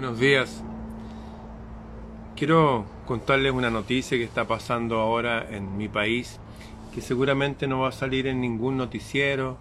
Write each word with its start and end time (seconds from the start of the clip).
Buenos 0.00 0.20
días. 0.20 0.62
Quiero 2.36 2.86
contarles 3.04 3.50
una 3.50 3.68
noticia 3.68 4.16
que 4.16 4.22
está 4.22 4.46
pasando 4.46 5.00
ahora 5.00 5.44
en 5.50 5.76
mi 5.76 5.88
país, 5.88 6.38
que 6.94 7.00
seguramente 7.00 7.66
no 7.66 7.80
va 7.80 7.88
a 7.88 7.92
salir 7.92 8.28
en 8.28 8.40
ningún 8.40 8.76
noticiero, 8.76 9.58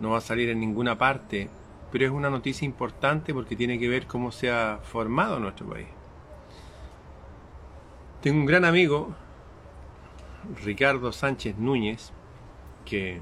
no 0.00 0.12
va 0.12 0.16
a 0.16 0.22
salir 0.22 0.48
en 0.48 0.60
ninguna 0.60 0.96
parte, 0.96 1.50
pero 1.92 2.06
es 2.06 2.10
una 2.10 2.30
noticia 2.30 2.64
importante 2.64 3.34
porque 3.34 3.54
tiene 3.54 3.78
que 3.78 3.86
ver 3.86 4.06
cómo 4.06 4.32
se 4.32 4.50
ha 4.50 4.80
formado 4.82 5.38
nuestro 5.40 5.68
país. 5.68 5.88
Tengo 8.22 8.40
un 8.40 8.46
gran 8.46 8.64
amigo, 8.64 9.14
Ricardo 10.64 11.12
Sánchez 11.12 11.58
Núñez, 11.58 12.12
que 12.86 13.20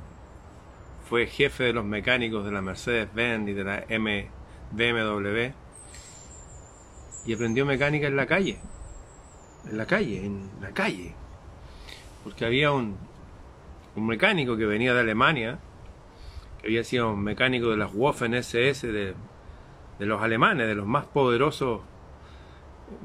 fue 1.09 1.27
jefe 1.27 1.65
de 1.65 1.73
los 1.73 1.85
mecánicos 1.85 2.45
de 2.45 2.53
la 2.53 2.63
Mercedes-Benz 2.63 3.49
y 3.49 3.55
de 3.55 3.65
la 3.65 3.85
BMW 4.71 5.64
y 7.27 7.35
aprendió 7.35 7.65
mecánica 7.67 8.07
en 8.07 8.17
la 8.17 8.27
calle, 8.27 8.59
en 9.69 9.77
la 9.77 9.87
calle, 9.87 10.25
en 10.25 10.51
la 10.61 10.71
calle, 10.71 11.15
porque 12.23 12.45
había 12.45 12.73
un, 12.73 12.97
un 13.97 14.07
mecánico 14.07 14.57
que 14.57 14.67
venía 14.67 14.95
de 14.95 15.01
Alemania, 15.01 15.59
que 16.61 16.69
había 16.69 16.85
sido 16.85 17.13
un 17.13 17.23
mecánico 17.23 17.71
de 17.71 17.77
las 17.77 17.91
Waffen 17.95 18.35
SS 18.35 18.87
de, 18.87 19.15
de 19.99 20.07
los 20.07 20.23
alemanes, 20.23 20.67
de 20.67 20.75
los 20.75 20.87
más 20.87 21.07
poderosos 21.07 21.81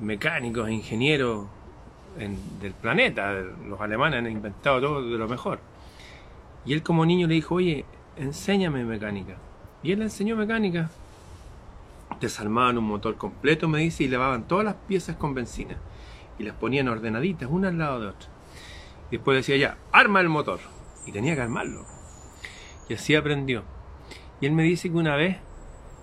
mecánicos 0.02 0.68
e 0.68 0.74
ingenieros 0.74 1.48
del 2.62 2.74
planeta. 2.74 3.34
Los 3.68 3.80
alemanes 3.80 4.20
han 4.20 4.32
inventado 4.32 4.82
todo 4.82 5.10
de 5.10 5.18
lo 5.18 5.28
mejor. 5.28 5.60
Y 6.66 6.74
él 6.74 6.84
como 6.84 7.06
niño 7.06 7.28
le 7.28 7.36
dijo, 7.36 7.56
oye, 7.56 7.86
enséñame 8.18 8.84
mecánica. 8.84 9.38
Y 9.84 9.92
él 9.92 10.00
le 10.00 10.06
enseñó 10.06 10.36
mecánica. 10.36 10.90
Desarmaban 12.20 12.78
un 12.78 12.86
motor 12.86 13.16
completo, 13.16 13.68
me 13.68 13.80
dice, 13.80 14.04
y 14.04 14.08
lavaban 14.08 14.48
todas 14.48 14.66
las 14.66 14.76
piezas 14.76 15.16
con 15.16 15.34
benzina. 15.34 15.78
Y 16.38 16.44
las 16.44 16.56
ponían 16.56 16.88
ordenaditas, 16.88 17.50
una 17.50 17.70
al 17.70 17.78
lado 17.78 18.00
de 18.02 18.08
otra. 18.08 18.30
Y 19.10 19.18
después 19.18 19.38
decía, 19.38 19.58
ya, 19.58 19.78
arma 19.92 20.22
el 20.22 20.30
motor. 20.30 20.60
Y 21.06 21.12
tenía 21.12 21.36
que 21.36 21.42
armarlo. 21.42 21.86
Y 22.88 22.94
así 22.94 23.16
aprendió. 23.16 23.64
Y 24.42 24.46
él 24.46 24.52
me 24.54 24.64
dice 24.64 24.90
que 24.90 24.98
una 24.98 25.16
vez, 25.16 25.38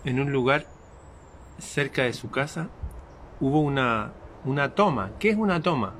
en 0.05 0.21
un 0.21 0.33
lugar 0.33 0.67
cerca 1.59 2.03
de 2.03 2.13
su 2.13 2.31
casa, 2.31 2.69
hubo 3.41 3.61
una, 3.61 4.13
una 4.45 4.75
toma. 4.75 5.13
¿Qué 5.19 5.31
es 5.31 5.37
una 5.37 5.63
toma? 5.63 5.95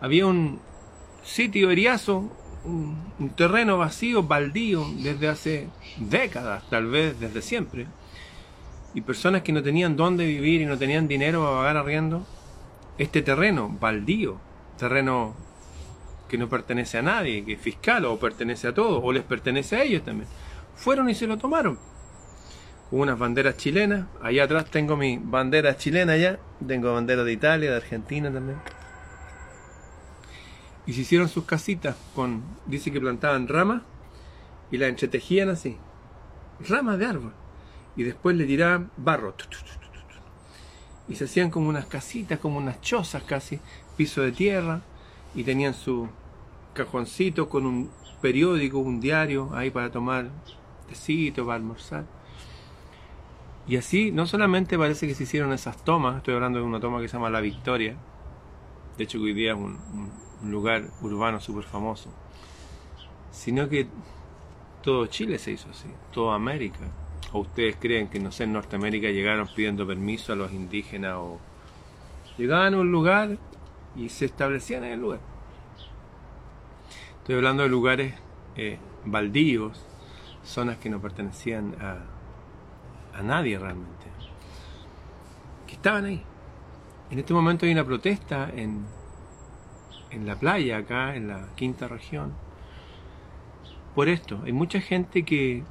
Había 0.00 0.26
un 0.26 0.60
sitio 1.22 1.70
eriazo, 1.70 2.30
un, 2.64 3.12
un, 3.18 3.30
terreno 3.30 3.78
vacío, 3.78 4.22
baldío, 4.24 4.84
desde 4.98 5.28
hace 5.28 5.68
décadas, 5.96 6.68
tal 6.68 6.86
vez 6.86 7.18
desde 7.20 7.42
siempre. 7.42 7.86
Y 8.94 9.00
personas 9.00 9.42
que 9.42 9.52
no 9.52 9.62
tenían 9.62 9.96
dónde 9.96 10.24
vivir 10.24 10.60
y 10.60 10.66
no 10.66 10.78
tenían 10.78 11.08
dinero 11.08 11.42
para 11.42 11.56
pagar 11.56 11.76
arriendo. 11.76 12.26
Este 12.96 13.22
terreno, 13.22 13.76
baldío, 13.80 14.38
terreno 14.78 15.34
que 16.28 16.38
no 16.38 16.48
pertenece 16.48 16.98
a 16.98 17.02
nadie, 17.02 17.44
que 17.44 17.54
es 17.54 17.60
fiscal 17.60 18.04
o 18.04 18.18
pertenece 18.18 18.68
a 18.68 18.74
todos, 18.74 19.00
o 19.02 19.12
les 19.12 19.24
pertenece 19.24 19.76
a 19.76 19.82
ellos 19.82 20.04
también. 20.04 20.28
Fueron 20.76 21.10
y 21.10 21.14
se 21.14 21.26
lo 21.26 21.38
tomaron. 21.38 21.78
Con 22.90 23.00
unas 23.00 23.18
banderas 23.18 23.56
chilenas. 23.56 24.06
Allá 24.22 24.44
atrás 24.44 24.66
tengo 24.70 24.96
mi 24.96 25.18
bandera 25.18 25.76
chilena 25.76 26.16
ya. 26.16 26.38
Tengo 26.66 26.92
bandera 26.92 27.24
de 27.24 27.32
Italia, 27.32 27.70
de 27.70 27.76
Argentina 27.76 28.32
también. 28.32 28.58
Y 30.86 30.92
se 30.92 31.00
hicieron 31.00 31.28
sus 31.28 31.44
casitas 31.44 31.96
con, 32.14 32.42
dice 32.66 32.92
que 32.92 33.00
plantaban 33.00 33.48
ramas 33.48 33.82
y 34.70 34.76
las 34.76 34.90
entretejían 34.90 35.48
así. 35.48 35.76
Ramas 36.68 36.98
de 36.98 37.06
árbol. 37.06 37.32
Y 37.96 38.02
después 38.02 38.36
le 38.36 38.44
tiraban 38.44 38.90
barro. 38.96 39.34
Y 41.08 41.16
se 41.16 41.24
hacían 41.24 41.50
como 41.50 41.68
unas 41.68 41.86
casitas, 41.86 42.38
como 42.38 42.58
unas 42.58 42.80
chozas 42.80 43.22
casi, 43.22 43.60
piso 43.96 44.22
de 44.22 44.32
tierra. 44.32 44.82
Y 45.34 45.44
tenían 45.44 45.74
su 45.74 46.08
cajoncito 46.74 47.48
con 47.48 47.66
un 47.66 47.90
periódico, 48.20 48.78
un 48.78 49.00
diario 49.00 49.50
ahí 49.54 49.70
para 49.70 49.90
tomar 49.90 50.30
tecito, 50.88 51.44
para 51.44 51.56
almorzar. 51.56 52.04
Y 53.66 53.76
así, 53.76 54.10
no 54.12 54.26
solamente 54.26 54.78
parece 54.78 55.06
que 55.06 55.14
se 55.14 55.22
hicieron 55.22 55.52
esas 55.52 55.82
tomas, 55.84 56.18
estoy 56.18 56.34
hablando 56.34 56.58
de 56.58 56.64
una 56.64 56.80
toma 56.80 57.00
que 57.00 57.08
se 57.08 57.14
llama 57.14 57.30
La 57.30 57.40
Victoria, 57.40 57.96
de 58.98 59.04
hecho 59.04 59.18
que 59.18 59.24
hoy 59.24 59.32
día 59.32 59.52
es 59.52 59.58
un, 59.58 59.78
lugar 60.42 60.90
urbano 61.00 61.40
súper 61.40 61.64
famoso, 61.64 62.10
sino 63.30 63.68
que 63.70 63.86
todo 64.82 65.06
Chile 65.06 65.38
se 65.38 65.52
hizo 65.52 65.70
así, 65.70 65.88
toda 66.12 66.34
América. 66.34 66.80
¿O 67.34 67.40
ustedes 67.40 67.74
creen 67.80 68.06
que, 68.06 68.20
no 68.20 68.30
sé, 68.30 68.44
en 68.44 68.52
Norteamérica 68.52 69.08
llegaron 69.08 69.48
pidiendo 69.48 69.84
permiso 69.84 70.32
a 70.32 70.36
los 70.36 70.52
indígenas 70.52 71.14
o 71.16 71.40
llegaban 72.38 72.74
a 72.74 72.78
un 72.78 72.92
lugar 72.92 73.38
y 73.96 74.08
se 74.08 74.26
establecían 74.26 74.84
en 74.84 74.92
el 74.92 75.00
lugar? 75.00 75.18
Estoy 77.18 77.34
hablando 77.34 77.64
de 77.64 77.68
lugares 77.68 78.14
eh, 78.54 78.78
baldíos, 79.04 79.84
zonas 80.44 80.76
que 80.76 80.88
no 80.88 81.00
pertenecían 81.00 81.74
a, 81.80 82.04
a 83.18 83.22
nadie 83.22 83.58
realmente, 83.58 84.06
que 85.66 85.74
estaban 85.74 86.04
ahí. 86.04 86.22
En 87.10 87.18
este 87.18 87.34
momento 87.34 87.66
hay 87.66 87.72
una 87.72 87.84
protesta 87.84 88.48
en, 88.54 88.86
en 90.10 90.24
la 90.24 90.36
playa, 90.36 90.76
acá 90.76 91.16
en 91.16 91.26
la 91.26 91.48
quinta 91.56 91.88
región, 91.88 92.32
por 93.96 94.08
esto. 94.08 94.40
Hay 94.44 94.52
mucha 94.52 94.80
gente 94.80 95.24
que, 95.24 95.64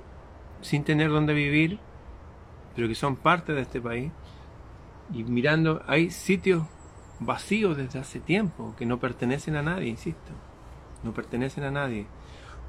sin 0.64 0.84
tener 0.84 1.12
dónde 1.12 1.34
vivir, 1.34 1.80
pero 2.76 2.88
que 2.88 2.96
son 2.96 3.16
parte 3.16 3.54
de 3.54 3.62
este 3.62 3.80
país, 3.80 4.12
y 5.14 5.24
mirando, 5.24 5.84
hay 5.86 6.10
sitios 6.10 6.64
vacíos 7.20 7.78
desde 7.78 8.00
hace 8.00 8.20
tiempo, 8.20 8.74
que 8.76 8.88
no 8.88 9.00
pertenecen 9.00 9.56
a 9.56 9.62
nadie, 9.62 9.88
insisto, 9.88 10.32
no 11.04 11.14
pertenecen 11.14 11.64
a 11.64 11.72
nadie, 11.72 12.08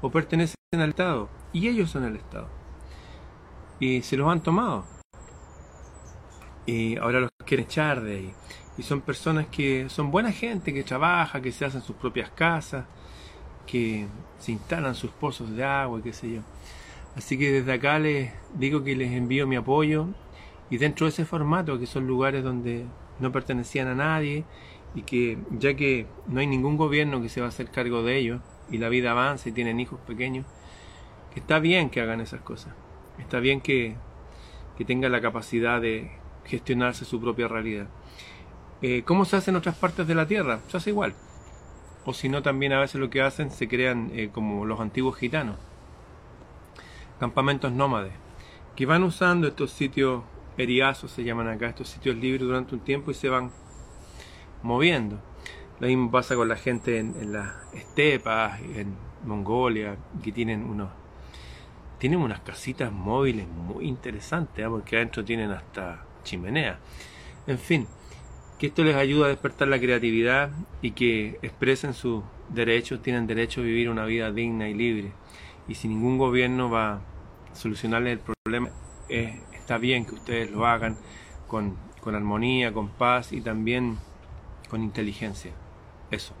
o 0.01 0.11
pertenecen 0.11 0.55
al 0.73 0.89
Estado, 0.89 1.29
y 1.51 1.67
ellos 1.67 1.89
son 1.89 2.05
el 2.05 2.17
Estado 2.17 2.47
y 3.79 4.01
se 4.01 4.17
los 4.17 4.31
han 4.31 4.41
tomado. 4.41 4.85
Y 6.65 6.97
ahora 6.97 7.21
los 7.21 7.29
quieren 7.45 7.65
echar 7.65 8.01
de 8.01 8.15
ahí. 8.15 8.33
Y 8.77 8.83
son 8.83 9.01
personas 9.01 9.47
que 9.47 9.89
son 9.89 10.11
buena 10.11 10.31
gente, 10.31 10.73
que 10.73 10.83
trabaja, 10.83 11.41
que 11.41 11.51
se 11.51 11.65
hacen 11.65 11.81
sus 11.81 11.95
propias 11.95 12.29
casas, 12.31 12.85
que 13.65 14.07
se 14.39 14.51
instalan 14.51 14.95
sus 14.95 15.11
pozos 15.11 15.55
de 15.55 15.63
agua, 15.63 16.01
qué 16.01 16.13
sé 16.13 16.33
yo. 16.33 16.41
Así 17.15 17.37
que 17.37 17.51
desde 17.51 17.73
acá 17.73 17.97
les 17.99 18.31
digo 18.55 18.83
que 18.83 18.95
les 18.95 19.11
envío 19.11 19.47
mi 19.47 19.55
apoyo 19.55 20.07
y 20.69 20.77
dentro 20.77 21.05
de 21.05 21.11
ese 21.11 21.25
formato, 21.25 21.79
que 21.79 21.85
son 21.85 22.07
lugares 22.07 22.43
donde 22.43 22.85
no 23.19 23.31
pertenecían 23.31 23.87
a 23.87 23.95
nadie 23.95 24.43
y 24.95 25.03
que 25.03 25.37
ya 25.51 25.75
que 25.75 26.07
no 26.27 26.39
hay 26.39 26.47
ningún 26.47 26.77
gobierno 26.77 27.21
que 27.21 27.29
se 27.29 27.39
va 27.39 27.47
a 27.47 27.49
hacer 27.49 27.69
cargo 27.69 28.03
de 28.03 28.17
ellos 28.17 28.41
y 28.69 28.77
la 28.77 28.89
vida 28.89 29.11
avanza 29.11 29.49
y 29.49 29.51
tienen 29.51 29.79
hijos 29.79 29.99
pequeños, 30.01 30.45
que 31.33 31.39
está 31.39 31.59
bien 31.59 31.89
que 31.89 32.01
hagan 32.01 32.21
esas 32.21 32.41
cosas. 32.41 32.73
Está 33.19 33.39
bien 33.39 33.61
que, 33.61 33.95
que 34.77 34.85
tenga 34.85 35.07
la 35.07 35.21
capacidad 35.21 35.79
de 35.79 36.11
gestionarse 36.45 37.05
su 37.05 37.21
propia 37.21 37.47
realidad. 37.47 37.87
Eh, 38.81 39.03
¿Cómo 39.05 39.25
se 39.25 39.37
hace 39.37 39.51
en 39.51 39.57
otras 39.57 39.75
partes 39.75 40.05
de 40.07 40.15
la 40.15 40.27
Tierra? 40.27 40.59
Se 40.67 40.77
hace 40.77 40.89
igual. 40.89 41.13
O 42.05 42.13
si 42.13 42.27
no, 42.29 42.41
también 42.41 42.73
a 42.73 42.79
veces 42.79 42.99
lo 42.99 43.09
que 43.09 43.21
hacen 43.21 43.51
se 43.51 43.67
crean 43.67 44.11
eh, 44.13 44.29
como 44.31 44.65
los 44.65 44.79
antiguos 44.79 45.15
gitanos. 45.15 45.57
Campamentos 47.19 47.71
nómades. 47.71 48.13
Que 48.75 48.85
van 48.85 49.03
usando 49.03 49.47
estos 49.47 49.71
sitios 49.71 50.23
eriazos, 50.57 51.11
se 51.11 51.23
llaman 51.23 51.47
acá, 51.47 51.67
estos 51.67 51.89
sitios 51.89 52.15
libres 52.15 52.41
durante 52.41 52.75
un 52.75 52.81
tiempo 52.81 53.11
y 53.11 53.13
se 53.13 53.29
van 53.29 53.51
moviendo. 54.61 55.19
Lo 55.79 55.87
mismo 55.87 56.11
pasa 56.11 56.35
con 56.35 56.47
la 56.47 56.55
gente 56.55 56.99
en, 56.99 57.33
las 57.33 57.53
estepas, 57.73 58.61
en 58.61 58.95
Mongolia, 59.25 59.97
que 60.23 60.31
tienen 60.31 60.63
unos 60.63 60.89
tienen 61.97 62.19
unas 62.19 62.41
casitas 62.41 62.91
móviles 62.91 63.47
muy 63.47 63.87
interesantes, 63.87 64.65
¿eh? 64.65 64.69
porque 64.69 64.97
adentro 64.97 65.23
tienen 65.23 65.51
hasta 65.51 66.03
chimenea. 66.23 66.77
En 67.47 67.57
fin, 67.57 67.87
que 68.59 68.67
esto 68.67 68.83
les 68.83 68.95
ayuda 68.95 69.25
a 69.25 69.29
despertar 69.29 69.69
la 69.69 69.79
creatividad 69.79 70.51
y 70.81 70.91
que 70.91 71.39
expresen 71.41 71.93
sus 71.93 72.23
derechos, 72.49 73.01
tienen 73.01 73.27
derecho 73.27 73.61
a 73.61 73.63
vivir 73.63 73.89
una 73.89 74.05
vida 74.05 74.31
digna 74.31 74.67
y 74.69 74.73
libre. 74.73 75.11
Y 75.67 75.75
si 75.75 75.87
ningún 75.87 76.17
gobierno 76.17 76.69
va 76.69 76.93
a 76.93 76.99
solucionarles 77.53 78.13
el 78.13 78.19
problema, 78.19 78.69
eh, 79.09 79.41
está 79.53 79.77
bien 79.77 80.05
que 80.05 80.15
ustedes 80.15 80.51
lo 80.51 80.65
hagan 80.65 80.97
con, 81.47 81.75
con 82.01 82.15
armonía, 82.15 82.73
con 82.73 82.89
paz 82.89 83.33
y 83.33 83.41
también 83.41 83.97
con 84.69 84.83
inteligencia. 84.83 85.51
Eso. 86.11 86.33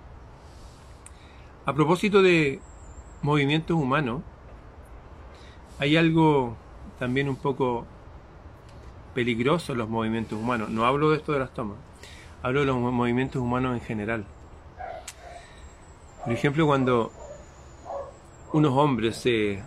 A 1.65 1.73
propósito 1.73 2.21
de 2.21 2.59
movimientos 3.21 3.75
humanos, 3.75 4.21
hay 5.79 5.97
algo 5.97 6.55
también 6.99 7.27
un 7.27 7.35
poco 7.35 7.85
peligroso 9.15 9.71
en 9.71 9.79
los 9.79 9.89
movimientos 9.89 10.37
humanos. 10.37 10.69
No 10.69 10.85
hablo 10.85 11.09
de 11.09 11.17
esto 11.17 11.31
de 11.31 11.39
las 11.39 11.53
tomas, 11.53 11.77
hablo 12.43 12.59
de 12.59 12.65
los 12.67 12.77
movimientos 12.77 13.41
humanos 13.41 13.73
en 13.73 13.81
general. 13.81 14.25
Por 16.23 16.33
ejemplo, 16.33 16.65
cuando 16.65 17.11
unos 18.55 18.71
hombres 18.71 19.17
se, 19.17 19.61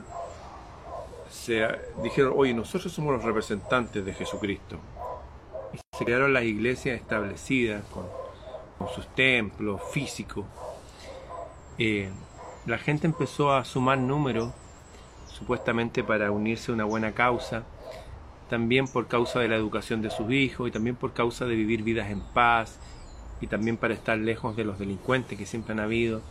dijeron, 2.03 2.33
oye, 2.35 2.55
nosotros 2.55 2.91
somos 2.91 3.13
los 3.13 3.23
representantes 3.23 4.03
de 4.03 4.15
Jesucristo. 4.15 4.79
se 5.93 6.07
crearon 6.07 6.33
las 6.33 6.45
iglesias 6.45 6.99
establecidas 6.99 7.85
con, 7.91 8.07
sus 8.95 9.07
templos 9.09 9.83
físicos. 9.93 10.47
Eh, 11.77 12.09
la 12.65 12.79
gente 12.79 13.07
empezó 13.07 13.53
a 13.53 13.67
sumar 13.67 13.99
números, 13.99 14.55
supuestamente 15.27 16.03
para 16.03 16.31
unirse 16.31 16.71
a 16.71 16.75
una 16.75 16.85
buena 16.87 17.13
causa, 17.13 17.65
también 18.49 18.89
por 18.89 19.07
causa 19.07 19.41
de 19.41 19.49
la 19.49 19.57
educación 19.57 20.01
de 20.01 20.09
sus 20.09 20.31
hijos 20.31 20.67
y 20.67 20.71
también 20.71 20.97
por 20.97 21.13
causa 21.13 21.45
de 21.45 21.57
vivir 21.57 21.83
vidas 21.83 22.11
en 22.11 22.23
paz 22.23 22.79
y 23.43 23.49
también 23.49 23.77
para 23.77 23.93
estar 23.93 24.17
lejos 24.17 24.57
de 24.57 24.65
los 24.65 24.79
delincuentes 24.79 25.37
que 25.37 25.45
siempre 25.45 25.75
han 25.75 25.81
habido. 25.81 26.23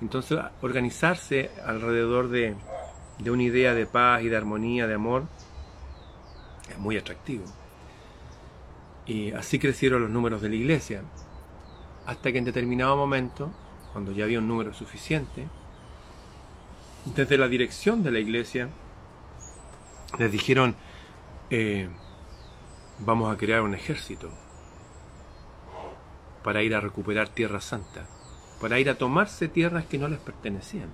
Entonces, 0.00 0.38
organizarse 0.62 1.50
alrededor 1.64 2.28
de, 2.28 2.56
una 3.26 3.42
idea 3.42 3.74
de 3.74 3.86
paz 3.86 4.22
y 4.22 4.28
de 4.28 4.36
armonía, 4.36 4.86
de 4.86 4.94
amor, 4.94 5.24
es 6.68 6.78
muy 6.78 6.96
atractivo. 6.96 7.44
Y 9.06 9.32
así 9.32 9.58
crecieron 9.58 10.02
los 10.02 10.10
números 10.10 10.40
de 10.40 10.48
la 10.48 10.54
iglesia, 10.54 11.02
hasta 12.06 12.32
que 12.32 12.38
en 12.38 12.44
determinado 12.44 12.96
momento, 12.96 13.52
cuando 13.92 14.12
ya 14.12 14.24
había 14.24 14.38
un 14.38 14.48
número 14.48 14.72
suficiente, 14.72 15.48
desde 17.04 17.38
la 17.38 17.48
dirección 17.48 18.02
de 18.02 18.10
la 18.10 18.18
iglesia 18.18 18.68
les 20.18 20.32
dijeron, 20.32 20.76
eh, 21.50 21.88
vamos 22.98 23.32
a 23.32 23.36
crear 23.36 23.62
un 23.62 23.74
ejército 23.74 24.30
para 26.42 26.62
ir 26.62 26.74
a 26.74 26.80
recuperar 26.80 27.28
Tierra 27.28 27.60
Santa, 27.60 28.06
para 28.60 28.78
ir 28.78 28.90
a 28.90 28.96
tomarse 28.96 29.48
tierras 29.48 29.86
que 29.86 29.98
no 29.98 30.08
les 30.08 30.18
pertenecían. 30.18 30.90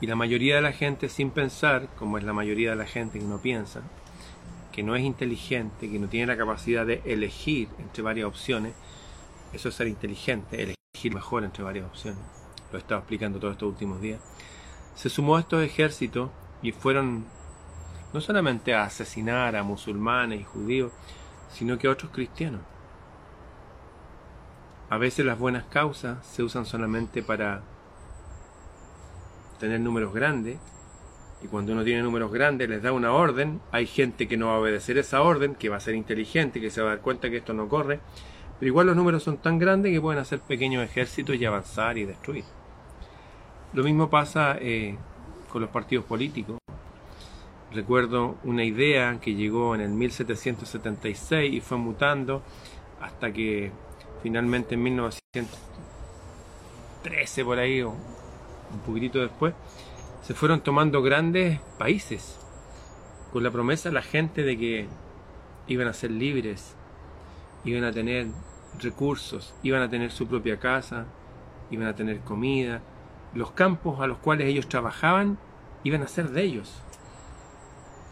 Y 0.00 0.06
la 0.06 0.16
mayoría 0.16 0.56
de 0.56 0.62
la 0.62 0.72
gente, 0.72 1.08
sin 1.08 1.30
pensar, 1.30 1.88
como 1.98 2.18
es 2.18 2.24
la 2.24 2.32
mayoría 2.32 2.70
de 2.70 2.76
la 2.76 2.86
gente 2.86 3.18
que 3.18 3.24
no 3.24 3.38
piensa, 3.38 3.82
que 4.72 4.82
no 4.82 4.94
es 4.94 5.04
inteligente, 5.04 5.90
que 5.90 5.98
no 5.98 6.08
tiene 6.08 6.26
la 6.26 6.36
capacidad 6.36 6.84
de 6.84 7.00
elegir 7.06 7.68
entre 7.78 8.02
varias 8.02 8.26
opciones, 8.26 8.74
eso 9.52 9.70
es 9.70 9.74
ser 9.74 9.86
inteligente, 9.86 10.62
elegir 10.62 11.14
mejor 11.14 11.44
entre 11.44 11.64
varias 11.64 11.86
opciones. 11.86 12.20
Lo 12.70 12.78
he 12.78 12.80
estado 12.80 13.00
explicando 13.00 13.38
todos 13.38 13.52
estos 13.52 13.68
últimos 13.70 14.00
días. 14.00 14.20
Se 14.94 15.08
sumó 15.08 15.36
a 15.36 15.40
estos 15.40 15.62
ejércitos 15.62 16.30
y 16.62 16.72
fueron 16.72 17.24
no 18.12 18.20
solamente 18.20 18.74
a 18.74 18.84
asesinar 18.84 19.56
a 19.56 19.62
musulmanes 19.62 20.40
y 20.40 20.44
judíos, 20.44 20.92
sino 21.50 21.78
que 21.78 21.86
a 21.86 21.90
otros 21.90 22.10
cristianos. 22.12 22.60
A 24.88 24.98
veces 24.98 25.26
las 25.26 25.38
buenas 25.38 25.64
causas 25.64 26.24
se 26.24 26.44
usan 26.44 26.64
solamente 26.64 27.22
para 27.22 27.62
tener 29.58 29.80
números 29.80 30.14
grandes 30.14 30.58
y 31.42 31.48
cuando 31.48 31.72
uno 31.72 31.82
tiene 31.84 32.02
números 32.02 32.32
grandes 32.32 32.68
les 32.68 32.82
da 32.82 32.92
una 32.92 33.12
orden, 33.12 33.60
hay 33.72 33.86
gente 33.86 34.28
que 34.28 34.36
no 34.36 34.46
va 34.46 34.54
a 34.54 34.58
obedecer 34.58 34.96
esa 34.96 35.22
orden, 35.22 35.54
que 35.54 35.68
va 35.68 35.76
a 35.76 35.80
ser 35.80 35.94
inteligente, 35.94 36.60
que 36.60 36.70
se 36.70 36.80
va 36.80 36.88
a 36.88 36.94
dar 36.94 37.02
cuenta 37.02 37.28
que 37.30 37.38
esto 37.38 37.52
no 37.52 37.68
corre, 37.68 38.00
pero 38.58 38.68
igual 38.68 38.86
los 38.86 38.96
números 38.96 39.22
son 39.22 39.38
tan 39.38 39.58
grandes 39.58 39.92
que 39.92 40.00
pueden 40.00 40.20
hacer 40.20 40.40
pequeños 40.40 40.84
ejércitos 40.84 41.36
y 41.36 41.44
avanzar 41.44 41.98
y 41.98 42.04
destruir. 42.04 42.44
Lo 43.72 43.82
mismo 43.82 44.08
pasa 44.08 44.56
eh, 44.60 44.96
con 45.52 45.60
los 45.60 45.70
partidos 45.70 46.04
políticos. 46.04 46.58
Recuerdo 47.72 48.36
una 48.44 48.64
idea 48.64 49.18
que 49.20 49.34
llegó 49.34 49.74
en 49.74 49.82
el 49.82 49.90
1776 49.90 51.52
y 51.52 51.60
fue 51.60 51.76
mutando 51.76 52.42
hasta 53.00 53.32
que 53.32 53.72
finalmente 54.26 54.74
en 54.74 54.82
1913 54.82 57.44
por 57.44 57.60
ahí 57.60 57.80
o 57.80 57.90
un 57.90 58.80
poquitito 58.84 59.20
después 59.20 59.54
se 60.22 60.34
fueron 60.34 60.62
tomando 60.62 61.00
grandes 61.00 61.60
países 61.78 62.36
con 63.32 63.44
la 63.44 63.52
promesa 63.52 63.90
a 63.90 63.92
la 63.92 64.02
gente 64.02 64.42
de 64.42 64.58
que 64.58 64.88
iban 65.68 65.86
a 65.86 65.92
ser 65.92 66.10
libres, 66.10 66.74
iban 67.64 67.84
a 67.84 67.92
tener 67.92 68.26
recursos, 68.80 69.54
iban 69.62 69.82
a 69.82 69.88
tener 69.88 70.10
su 70.10 70.26
propia 70.26 70.58
casa, 70.58 71.06
iban 71.70 71.86
a 71.86 71.94
tener 71.94 72.18
comida, 72.22 72.82
los 73.32 73.52
campos 73.52 74.00
a 74.00 74.08
los 74.08 74.18
cuales 74.18 74.48
ellos 74.48 74.68
trabajaban 74.68 75.38
iban 75.84 76.02
a 76.02 76.08
ser 76.08 76.30
de 76.30 76.42
ellos. 76.42 76.82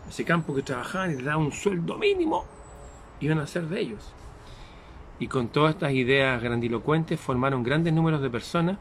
Ese 0.08 0.25
campo 0.25 0.55
que 0.55 0.62
trabajaban 0.62 1.10
y 1.10 1.17
les 1.17 1.25
daban 1.25 1.46
un 1.46 1.50
sueldo 1.50 1.99
mínimo, 1.99 2.44
iban 3.19 3.40
a 3.40 3.49
ser 3.49 3.67
de 3.67 3.81
ellos. 3.81 4.14
Y 5.19 5.28
con 5.28 5.49
todas 5.49 5.75
estas 5.75 5.93
ideas 5.93 6.43
grandilocuentes 6.43 7.20
formaron 7.20 7.62
grandes 7.62 7.93
números 7.93 8.20
de 8.20 8.31
personas 8.31 8.78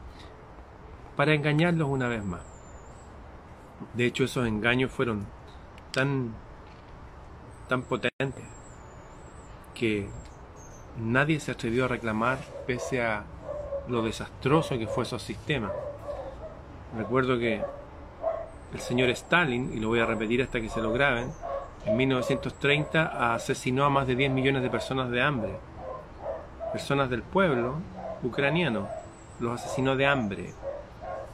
para 1.16 1.32
engañarlos 1.32 1.88
una 1.88 2.08
vez 2.08 2.24
más. 2.24 2.42
De 3.94 4.06
hecho, 4.06 4.24
esos 4.24 4.46
engaños 4.46 4.90
fueron 4.90 5.26
tan, 5.92 6.34
tan 7.68 7.82
potentes 7.82 8.44
que 9.74 10.08
nadie 10.98 11.40
se 11.40 11.52
atrevió 11.52 11.84
a 11.84 11.88
reclamar 11.88 12.38
pese 12.66 13.02
a 13.02 13.24
lo 13.88 14.02
desastroso 14.02 14.78
que 14.78 14.86
fue 14.86 15.04
esos 15.04 15.22
sistemas. 15.22 15.72
Recuerdo 16.96 17.38
que 17.38 17.62
el 18.72 18.80
señor 18.80 19.10
Stalin, 19.10 19.72
y 19.72 19.80
lo 19.80 19.88
voy 19.88 20.00
a 20.00 20.06
repetir 20.06 20.42
hasta 20.42 20.60
que 20.60 20.68
se 20.68 20.80
lo 20.80 20.92
graben, 20.92 21.30
en 21.84 21.96
1930 21.96 23.34
asesinó 23.34 23.84
a 23.84 23.90
más 23.90 24.06
de 24.06 24.16
10 24.16 24.30
millones 24.32 24.62
de 24.62 24.70
personas 24.70 25.10
de 25.10 25.22
hambre. 25.22 25.52
Personas 26.74 27.08
del 27.08 27.22
pueblo 27.22 27.76
ucraniano. 28.24 28.88
Los 29.38 29.60
asesinó 29.60 29.94
de 29.94 30.08
hambre. 30.08 30.52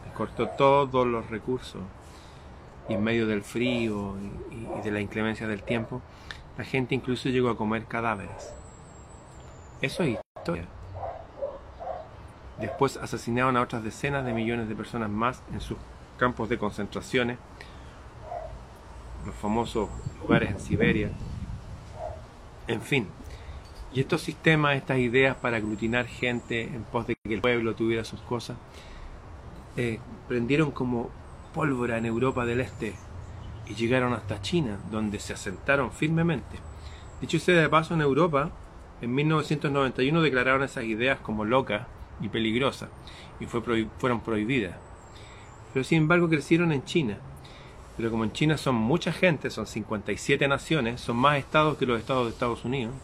Les 0.05 0.15
cortó 0.15 0.49
todos 0.49 1.07
los 1.07 1.31
recursos 1.31 1.81
y 2.91 2.93
en 2.93 3.03
medio 3.03 3.27
del 3.27 3.43
frío 3.43 4.17
y, 4.51 4.83
de 4.83 4.91
la 4.91 5.01
inclemencia 5.01 5.49
del 5.49 5.63
tiempo, 5.63 6.03
la 6.59 6.65
gente 6.65 6.95
incluso 6.95 7.31
llegó 7.31 7.49
a 7.49 7.57
comer 7.57 7.87
cadáveres. 7.87 8.53
Eso 9.81 10.03
es 10.03 10.19
historia. 10.37 10.67
Después 12.61 12.99
asesinaron 12.99 13.57
a 13.57 13.63
otras 13.63 13.83
decenas 13.83 14.27
de 14.27 14.35
millones 14.35 14.69
de 14.69 14.77
personas 14.77 15.09
más 15.09 15.43
en 15.55 15.63
sus 15.63 15.79
campos 16.19 16.51
de 16.51 16.59
concentraciones, 16.59 17.39
los 19.25 19.35
famosos 19.37 19.89
lugares 20.21 20.51
en 20.51 20.61
Siberia. 20.61 21.11
En 22.67 22.83
fin, 22.83 23.09
y 23.93 24.01
estos 24.01 24.23
sistemas, 24.23 24.77
estas 24.77 24.99
ideas 24.99 25.37
para 25.37 25.57
aglutinar 25.57 26.07
gente 26.07 26.63
en 26.63 26.85
pos 26.85 27.07
de 27.07 27.17
que 27.17 27.35
el 27.35 27.41
pueblo 27.41 27.75
tuviera 27.75 28.05
sus 28.05 28.21
cosas, 28.21 28.57
eh, 29.77 29.99
prendieron 30.29 30.71
como 30.71 31.11
pólvora 31.55 31.99
en 31.99 32.07
Europa 32.07 32.47
del 32.47 32.61
Este 32.61 32.95
y 33.67 33.75
llegaron 33.75 34.13
hasta 34.13 34.41
China, 34.41 34.79
donde 34.91 35.19
se 35.19 35.33
asentaron 35.33 35.93
firmemente. 35.93 36.59
Dicho 37.21 37.39
sea 37.39 37.61
de 37.61 37.69
paso, 37.69 37.95
en 37.95 38.01
Europa, 38.01 38.51
en 39.01 39.15
1991 39.15 40.23
declararon 40.23 40.63
esas 40.63 40.85
ideas 40.85 41.19
como 41.21 41.45
locas 41.45 41.87
y 42.21 42.29
peligrosas 42.29 42.91
y 43.41 43.47
fueron 43.47 44.21
prohibidas. 44.21 44.77
Pero 45.73 45.85
sin 45.85 45.99
embargo 45.99 46.29
crecieron 46.29 46.73
en 46.73 46.85
China. 46.85 47.19
Pero 47.97 48.11
como 48.11 48.25
en 48.25 48.33
China 48.33 48.57
son 48.57 48.77
mucha 48.77 49.13
gente, 49.13 49.51
son 49.51 49.67
57 49.67 50.49
naciones, 50.49 51.01
son 51.01 51.17
más 51.17 51.39
estados 51.39 51.77
que 51.77 51.87
los 51.87 51.99
estados 51.99 52.27
de 52.27 52.31
Estados 52.31 52.65
Unidos, 52.65 52.95